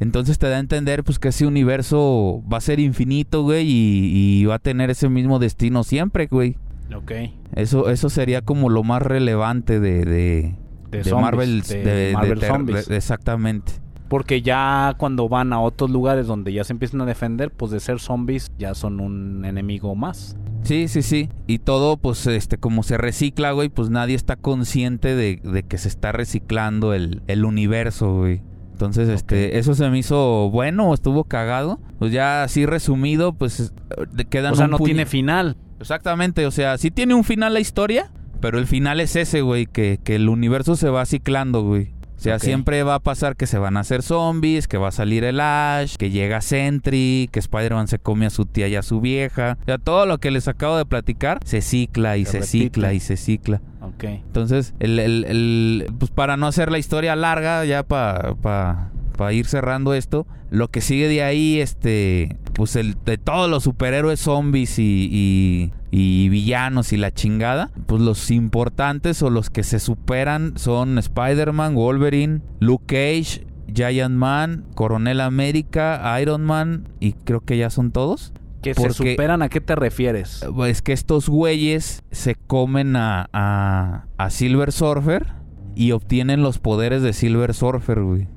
[0.00, 4.40] Entonces te da a entender pues que ese universo va a ser infinito, güey, y,
[4.40, 6.56] y va a tener ese mismo destino siempre, güey.
[6.94, 7.12] Ok.
[7.54, 10.54] Eso, eso sería como lo más relevante de, de,
[10.90, 11.62] De, de zombies, Marvel.
[11.62, 12.90] de Marvel Zombies.
[12.90, 13.72] exactamente.
[14.08, 17.78] Porque ya cuando van a otros lugares donde ya se empiezan a defender, pues de
[17.78, 20.36] ser zombies ya son un enemigo más.
[20.62, 21.28] Sí, sí, sí.
[21.46, 25.78] Y todo, pues, este, como se recicla, güey, pues nadie está consciente de, de que
[25.78, 28.42] se está reciclando el, el universo, güey.
[28.72, 31.80] Entonces, este, eso se me hizo bueno, estuvo cagado.
[31.98, 33.72] Pues ya así resumido, pues
[34.18, 35.56] eh, quedan O sea, un no puño- tiene final.
[35.80, 39.66] Exactamente, o sea, sí tiene un final la historia, pero el final es ese, güey,
[39.66, 41.92] que, que el universo se va ciclando, güey.
[42.20, 44.92] O sea, siempre va a pasar que se van a hacer zombies, que va a
[44.92, 48.82] salir el Ash, que llega Sentry, que Spider-Man se come a su tía y a
[48.82, 49.56] su vieja.
[49.62, 53.00] O sea, todo lo que les acabo de platicar se cicla y Se cicla y
[53.00, 53.62] se cicla.
[53.80, 54.04] Ok.
[54.04, 58.90] Entonces, el, el- el- pues para no hacer la historia larga, ya para
[59.32, 64.20] ir cerrando esto, lo que sigue de ahí, este, pues el de todos los superhéroes
[64.20, 69.78] zombies y, y- y villanos y la chingada, pues los importantes o los que se
[69.80, 77.56] superan son Spider-Man, Wolverine, Luke Cage, Giant Man, Coronel América, Iron Man y creo que
[77.58, 78.32] ya son todos.
[78.62, 78.80] Que se
[79.12, 80.44] superan, ¿a qué te refieres?
[80.68, 85.26] Es que estos güeyes se comen a, a, a Silver Surfer
[85.74, 88.28] y obtienen los poderes de Silver Surfer, güey.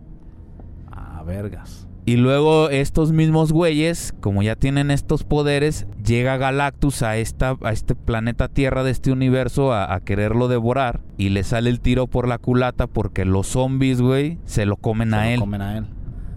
[1.24, 1.88] Vergas.
[2.06, 7.72] Y luego estos mismos güeyes, como ya tienen estos poderes, llega Galactus a, esta, a
[7.72, 11.00] este planeta Tierra de este universo a, a quererlo devorar.
[11.18, 15.12] Y le sale el tiro por la culata porque los zombies, güey, se lo comen
[15.12, 15.40] Se a lo él.
[15.40, 15.86] comen a él.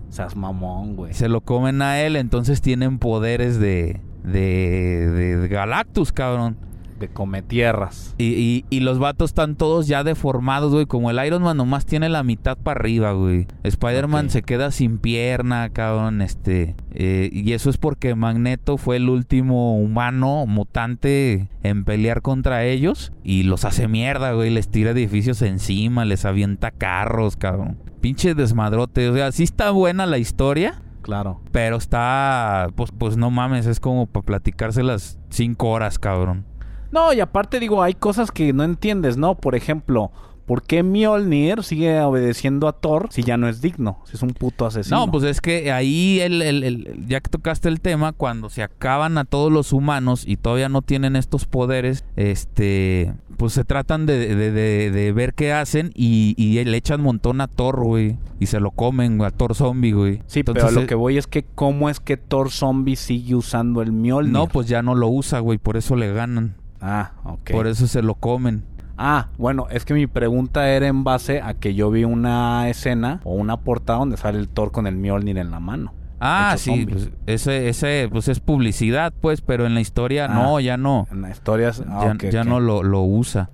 [0.09, 1.12] Seas mamón, güey.
[1.14, 6.59] Se lo comen a él, entonces tienen poderes de, de, de Galactus, cabrón.
[6.99, 8.14] De come tierras.
[8.16, 10.86] Y, y- y los vatos están todos ya deformados, güey.
[10.86, 13.47] Como el Iron Man nomás tiene la mitad para arriba, güey.
[13.64, 16.22] Spider-Man se queda sin pierna, cabrón.
[16.22, 16.74] Este.
[16.92, 23.12] eh, y eso es porque Magneto fue el último humano mutante en pelear contra ellos.
[23.22, 24.49] Y los hace mierda, güey.
[24.51, 27.76] Les tira edificios encima, les avienta carros, cabrón.
[28.01, 29.09] Pinche desmadrote.
[29.11, 30.80] O sea, sí está buena la historia.
[31.03, 31.40] Claro.
[31.53, 32.68] Pero está.
[32.74, 36.44] Pues, pues no mames, es como para platicarse las cinco horas, cabrón.
[36.93, 39.34] No, y aparte digo, hay cosas que no entiendes, ¿no?
[39.34, 40.11] Por ejemplo,
[40.47, 43.99] ¿por qué Mjolnir sigue obedeciendo a Thor si ya no es digno?
[44.05, 44.99] Si es un puto asesino.
[45.07, 48.62] No, pues es que ahí, el, el- el- ya que tocaste el tema, cuando se
[48.62, 54.07] acaban a todos los humanos y todavía no tienen estos poderes, este, pues se tratan
[54.07, 58.16] de, de- de- de ver qué hacen y, y le echan montón a Thor, güey.
[58.39, 60.22] Y se lo comen, güey, a Thor zombie, güey.
[60.26, 63.34] Sí, pero Entonces, a lo que voy es que cómo es que Thor Zombie sigue
[63.34, 64.32] usando el Mjolnir.
[64.32, 66.55] No, pues ya no lo usa, güey, por eso le ganan.
[66.89, 67.51] Ah, ok.
[67.51, 68.62] Por eso se lo comen.
[68.97, 73.20] Ah, bueno, es que mi pregunta era en base a que yo vi una escena
[73.24, 75.93] o una portada donde sale el Thor con el Mjolnir en la mano.
[76.20, 80.34] Ah, sí, pues, ese, ese, pues es publicidad, pues, pero en la historia Ah.
[80.34, 81.07] no, ya no.
[81.11, 81.72] En la historia...
[81.89, 83.51] ah, ya, no lo, lo usa.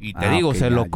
[0.00, 0.90] Y te Ah, digo, se ya, lo ya.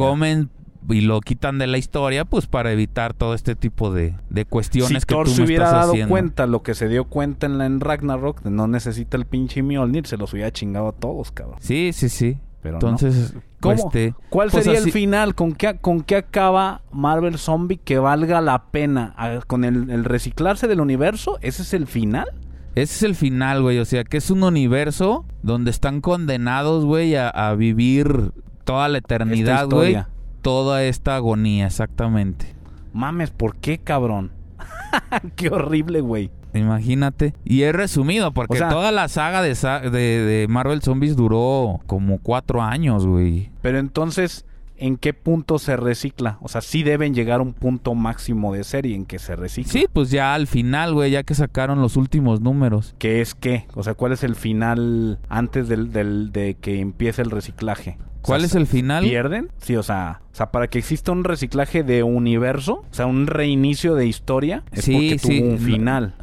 [0.89, 5.03] Y lo quitan de la historia, pues para evitar todo este tipo de, de cuestiones
[5.03, 6.09] si que Thor tú se me hubiera estás dado haciendo.
[6.09, 9.61] cuenta lo que se dio cuenta en la en Ragnarok, de no necesita el pinche
[9.63, 11.57] Mjolnir, se los hubiera chingado a todos, cabrón.
[11.61, 12.37] Sí, sí, sí.
[12.61, 13.75] Pero Entonces, ¿Cómo?
[13.75, 15.33] este, ¿Cuál pues sería el final?
[15.33, 19.13] ¿Con qué, ¿Con qué acaba Marvel Zombie que valga la pena?
[19.15, 21.37] ¿A- ¿Con el, el reciclarse del universo?
[21.41, 22.27] ¿Ese es el final?
[22.75, 23.79] ese es el final, güey.
[23.79, 28.31] O sea, que es un universo donde están condenados, güey, a, a vivir
[28.65, 29.97] toda la eternidad, güey.
[30.41, 32.55] Toda esta agonía, exactamente.
[32.93, 34.31] Mames, ¿por qué, cabrón?
[35.35, 36.31] qué horrible, güey.
[36.53, 37.35] Imagínate.
[37.45, 41.15] Y es resumido, porque O sea- toda la saga de, sa- de, de Marvel Zombies
[41.15, 43.51] duró como cuatro años, güey.
[43.61, 46.39] Pero entonces, ¿en qué punto se recicla?
[46.41, 49.71] O sea, sí deben llegar a un punto máximo de serie en que se recicla.
[49.71, 52.95] Sí, pues ya al final, güey, ya que sacaron los últimos números.
[52.97, 53.67] ¿Qué es qué?
[53.75, 57.99] O sea, ¿cuál es el final antes del, del- de que empiece el reciclaje?
[58.21, 59.03] O ¿Cuál sea, es el final?
[59.03, 59.49] ¿Pierden?
[59.59, 63.27] Sí, o sea, o sea, para que exista un reciclaje de universo, o sea, un
[63.27, 66.15] reinicio de historia, es Sí, porque sí, tuvo un no- final.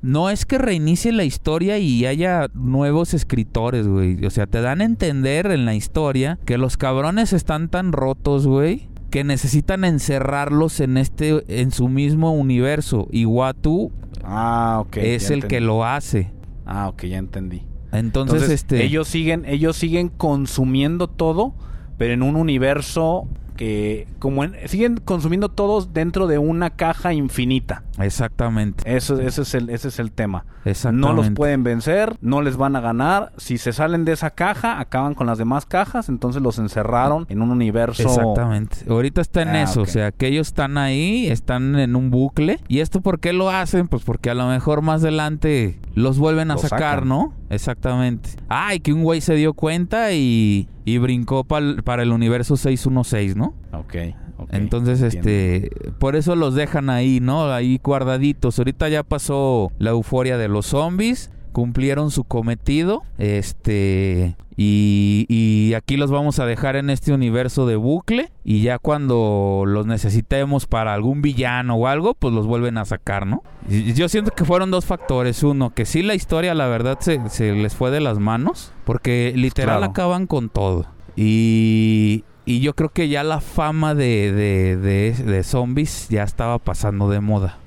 [0.00, 4.24] No es que reinicie la historia y haya nuevos escritores, güey.
[4.26, 8.46] O sea, te dan a entender en la historia que los cabrones están tan rotos,
[8.48, 13.06] güey, que necesitan encerrarlos en este, en su mismo universo.
[13.12, 13.92] Y Watu
[14.24, 14.96] Ah, ok.
[14.96, 15.66] es el que entendí.
[15.66, 16.32] lo hace.
[16.66, 17.62] Ah, ok, ya entendí.
[17.92, 18.84] Entonces, Entonces, este.
[18.84, 21.54] ellos siguen, ellos siguen consumiendo todo,
[21.98, 27.82] pero en un universo que como en- siguen consumiendo todos dentro de una caja infinita.
[27.98, 28.82] Exactamente.
[28.96, 30.44] Eso, ese, es el, ese es el tema.
[30.64, 31.06] Exactamente.
[31.08, 33.32] No los pueden vencer, no les van a ganar.
[33.36, 37.42] Si se salen de esa caja, acaban con las demás cajas, entonces los encerraron en
[37.42, 38.02] un universo.
[38.04, 38.78] Exactamente.
[38.88, 42.60] Ahorita está en Ah, eso, o sea, que ellos están ahí, están en un bucle.
[42.68, 43.88] ¿Y esto por qué lo hacen?
[43.88, 47.08] Pues porque a lo mejor más adelante los vuelven a sacar, sacan.
[47.08, 47.34] ¿no?
[47.50, 48.30] Exactamente.
[48.48, 53.36] Ay, que un güey se dio cuenta y, y brincó pa'l- para el universo 616,
[53.36, 53.54] ¿no?
[53.72, 53.94] Ok,
[54.38, 55.28] ok, Entonces, entiendo.
[55.28, 57.50] este, por eso los dejan ahí, ¿no?
[57.52, 58.58] Ahí guardaditos.
[58.58, 65.96] Ahorita ya pasó la euforia de los zombies, cumplieron su cometido, este, y, y aquí
[65.96, 70.92] los vamos a dejar en este universo de bucle y ya cuando los necesitemos para
[70.94, 73.42] algún villano o algo, pues los vuelven a sacar, ¿no?
[73.68, 75.42] Y yo siento que fueron dos factores.
[75.42, 79.32] Uno, que sí la historia, la verdad, se, se les fue de las manos, porque
[79.36, 79.90] literal Claro.
[79.92, 80.86] acaban con todo.
[81.16, 86.58] Y, y yo creo que ya la fama de, de, de, de zombies ya estaba
[86.58, 87.58] pasando de moda.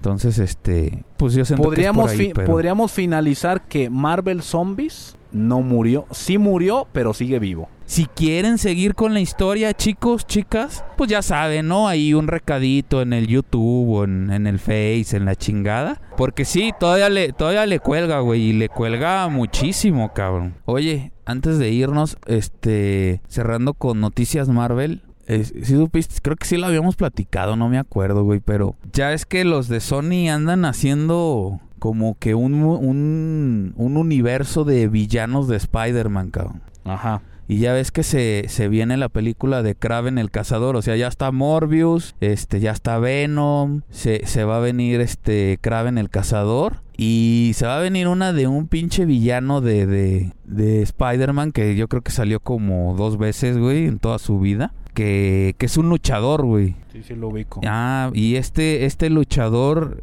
[0.00, 3.90] Entonces, este, pues yo siento Podríamos, que es por ahí, fi- pero- podríamos finalizar que
[3.90, 6.06] Marvel Zombies no murió.
[6.10, 7.68] Sí murió, pero sigue vivo.
[7.84, 11.86] Si quieren seguir con la historia, chicos, chicas, pues ya saben, ¿no?
[11.86, 16.00] Ahí un recadito en el YouTube o en, en el Face, en la chingada.
[16.16, 20.54] Porque sí, todavía le, todavía le cuelga, güey, y le cuelga muchísimo, cabrón.
[20.64, 25.02] Oye, antes de irnos, este, cerrando con noticias Marvel.
[25.38, 29.26] Eh, supiste, creo que sí lo habíamos platicado, no me acuerdo, güey, pero ya es
[29.26, 35.56] que los de Sony andan haciendo como que un, un, un universo de villanos de
[35.56, 36.62] Spider-Man, cabrón.
[36.84, 37.22] Ajá.
[37.50, 40.76] Y ya ves que se, se viene la película de Kraven el Cazador.
[40.76, 43.80] O sea, ya está Morbius, este, ya está Venom.
[43.90, 46.76] Se, se va a venir este Kraven el Cazador.
[46.96, 51.74] Y se va a venir una de un pinche villano de, de, de Spider-Man que
[51.74, 54.72] yo creo que salió como dos veces, güey, en toda su vida.
[55.00, 56.76] Que, que es un luchador, güey.
[56.92, 57.62] Sí, sí lo ubico.
[57.64, 59.96] Ah, y este, este luchador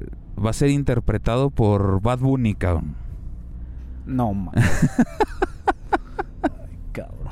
[0.43, 2.95] va a ser interpretado por Bad Bunny, cabrón.
[4.07, 4.55] No, man.
[6.41, 7.31] Ay, cabrón.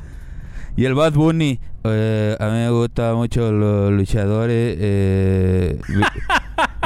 [0.77, 4.77] Y el Bad Bunny, eh, a mí me gustan mucho los luchadores.
[4.79, 5.79] eh,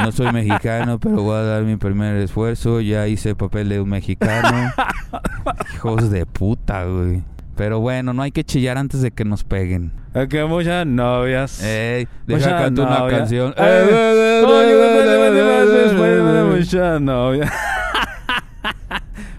[0.02, 2.80] no soy mexicano, pero voy a dar mi primer esfuerzo.
[2.80, 4.72] Ya hice papel de un mexicano.
[5.76, 7.22] Hijos de puta, güey.
[7.60, 9.92] Pero bueno, no hay que chillar antes de que nos peguen.
[10.14, 11.62] Es que muchas novias.
[11.62, 13.54] Ey, deja Muchas cantar una canción.
[16.56, 17.52] Muchas novias.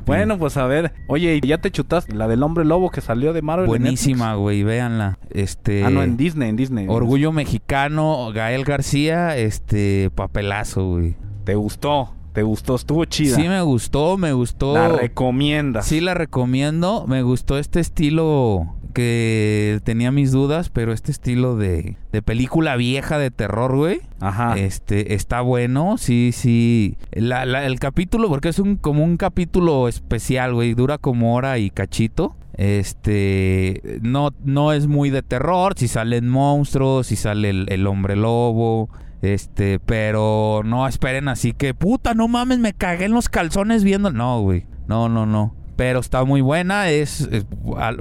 [0.07, 0.93] Bueno, pues a ver.
[1.07, 3.67] Oye, ¿y ya te chutas la del hombre lobo que salió de Marvel?
[3.67, 5.21] en Buenísima, güey, véanla.
[5.31, 5.85] Este?
[5.85, 6.87] Ah, no, en Disney, en Disney.
[6.89, 11.17] Orgullo mexicano, Gael García, este papelazo, güey.
[11.45, 12.17] ¿Te gustó?
[12.33, 12.77] ¿Te gustó?
[12.77, 13.35] Estuvo chida.
[13.37, 14.75] Sí me gustó, me gustó.
[14.75, 15.87] La recomiendas.
[15.87, 17.07] Sí la recomiendo.
[17.09, 23.19] Me gustó este estilo que tenía mis dudas, pero este estilo de, de película vieja
[23.19, 24.01] de terror, güey.
[24.21, 24.57] Ajá.
[24.59, 26.97] Este está bueno, sí, sí.
[27.13, 30.75] La- la- el capítulo, porque es un como un capítulo especial, güey.
[30.75, 32.37] Dura como hora y cachito.
[32.55, 35.75] Este no, no es muy de terror.
[35.77, 38.89] Si salen monstruos, si sale el, el hombre lobo.
[39.23, 44.11] Este, pero no esperen así que, puta, no mames, me cagué en los calzones viendo.
[44.11, 44.67] No, güey.
[44.89, 45.55] No, no, no.
[45.77, 46.91] Pero está muy buena.
[46.91, 47.27] Es,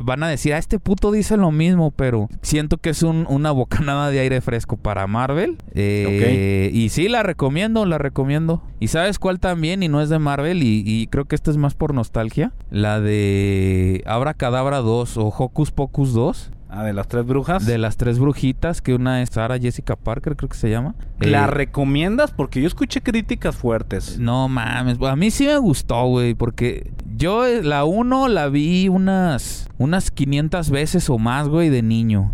[0.03, 3.51] van a decir, a este puto dice lo mismo, pero siento que es un- una
[3.51, 5.57] bocanada de aire fresco para Marvel.
[5.76, 8.61] Eh, Y sí, la recomiendo, la recomiendo.
[8.82, 9.82] ¿Y sabes cuál también?
[9.82, 12.51] Y no es de Marvel, y, y creo que esta es más por nostalgia.
[12.70, 16.51] La de Abra Cadabra 2 o Hocus Pocus 2.
[16.72, 17.65] Ah, de las tres brujas.
[17.65, 20.93] De las tres brujitas, que una es Sarah Jessica Parker, creo que se llama.
[21.20, 22.32] ¿La Eh, recomiendas?
[22.32, 24.20] Porque yo escuché críticas fuertes.
[24.20, 28.88] no mames, a mí sí me gustó, güey, porque yo eh, la 1 la vi
[28.88, 32.34] unas unas 500 veces o más, güey, de niño.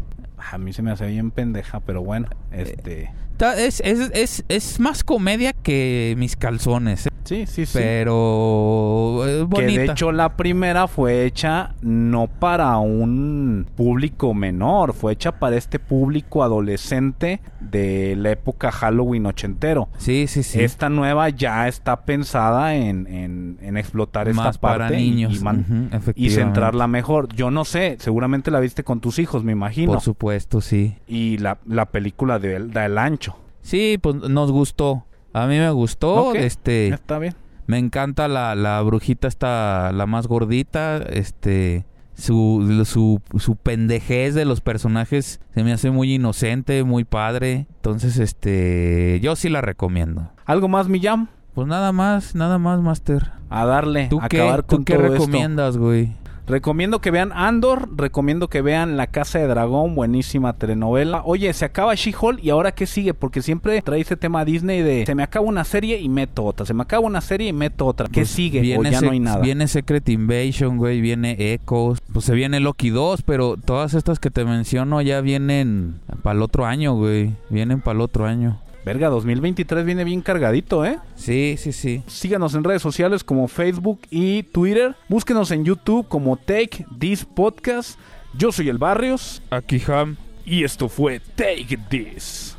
[0.52, 3.12] A mí se me hace bien pendeja, pero bueno, este...
[3.58, 7.72] Es, es, es, es más comedia que mis calzones, eh, Sí, sí, sí.
[7.74, 9.82] pero es que bonita.
[9.82, 15.80] de hecho la primera fue hecha no para un público menor, fue hecha para este
[15.80, 19.90] público adolescente de la época Halloween ochentero.
[19.98, 20.62] sí, sí, sí.
[20.62, 25.38] Esta nueva ya está pensada en, en- en explotar esta más parte para y- niños.
[25.38, 27.28] y, man- ujú, y centrarla mejor.
[27.34, 29.92] Yo no sé, seguramente la viste con tus hijos, me imagino.
[29.94, 30.96] Por supuesto, sí.
[31.08, 33.25] Y la, la película de de El Ancho.
[33.66, 35.06] Sí, pues nos gustó.
[35.34, 37.34] A mí me gustó, este Está bien.
[37.66, 44.46] Me encanta la, la brujita esta, la más gordita, este, su, su, su pendejez de
[44.46, 47.66] los personajes se me hace muy inocente, muy padre.
[47.78, 50.30] Entonces, este, yo sí la recomiendo.
[50.46, 51.30] ¿Algo más, Millán?
[51.56, 53.32] Pues nada más, nada más, Master.
[53.50, 55.14] A darle, ¿Tú a qué, acabar ¿tú con qué todo esto.
[55.26, 56.14] recomiendas, güey?
[56.48, 61.24] Recomiendo que vean Andor, recomiendo que vean La Casa de Dragón, buenísima telenovela.
[61.26, 65.06] Oye, se acaba She-Hulk y ahora qué sigue, porque siempre trae ese tema Disney de
[65.06, 67.86] se me acaba una serie y meto otra, se me acaba una serie y meto
[67.86, 68.08] otra.
[68.08, 68.62] ¿Qué Pues sigue?
[68.62, 69.40] Viene o ya no hay nada.
[69.40, 71.02] Viene Secret Invasion, güey.
[71.02, 72.00] Viene Echoes.
[72.14, 76.42] Pues se viene Loki 2, pero todas estas que te menciono ya vienen para el
[76.42, 77.34] otro año, güey.
[77.50, 78.60] Vienen para el otro año.
[78.86, 81.00] Verga, 2023 viene bien cargadito, ¿eh?
[81.16, 82.04] Sí, sí, sí.
[82.06, 84.96] Síganos en redes sociales como Facebook y Twitter.
[85.10, 88.00] Búsquenos en YouTube como Take This Podcast.
[88.36, 90.18] Yo soy el Barrios Aquí Ham.
[90.46, 92.56] y esto fue Take This.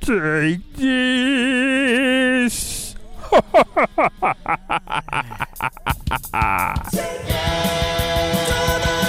[0.00, 2.98] Take this.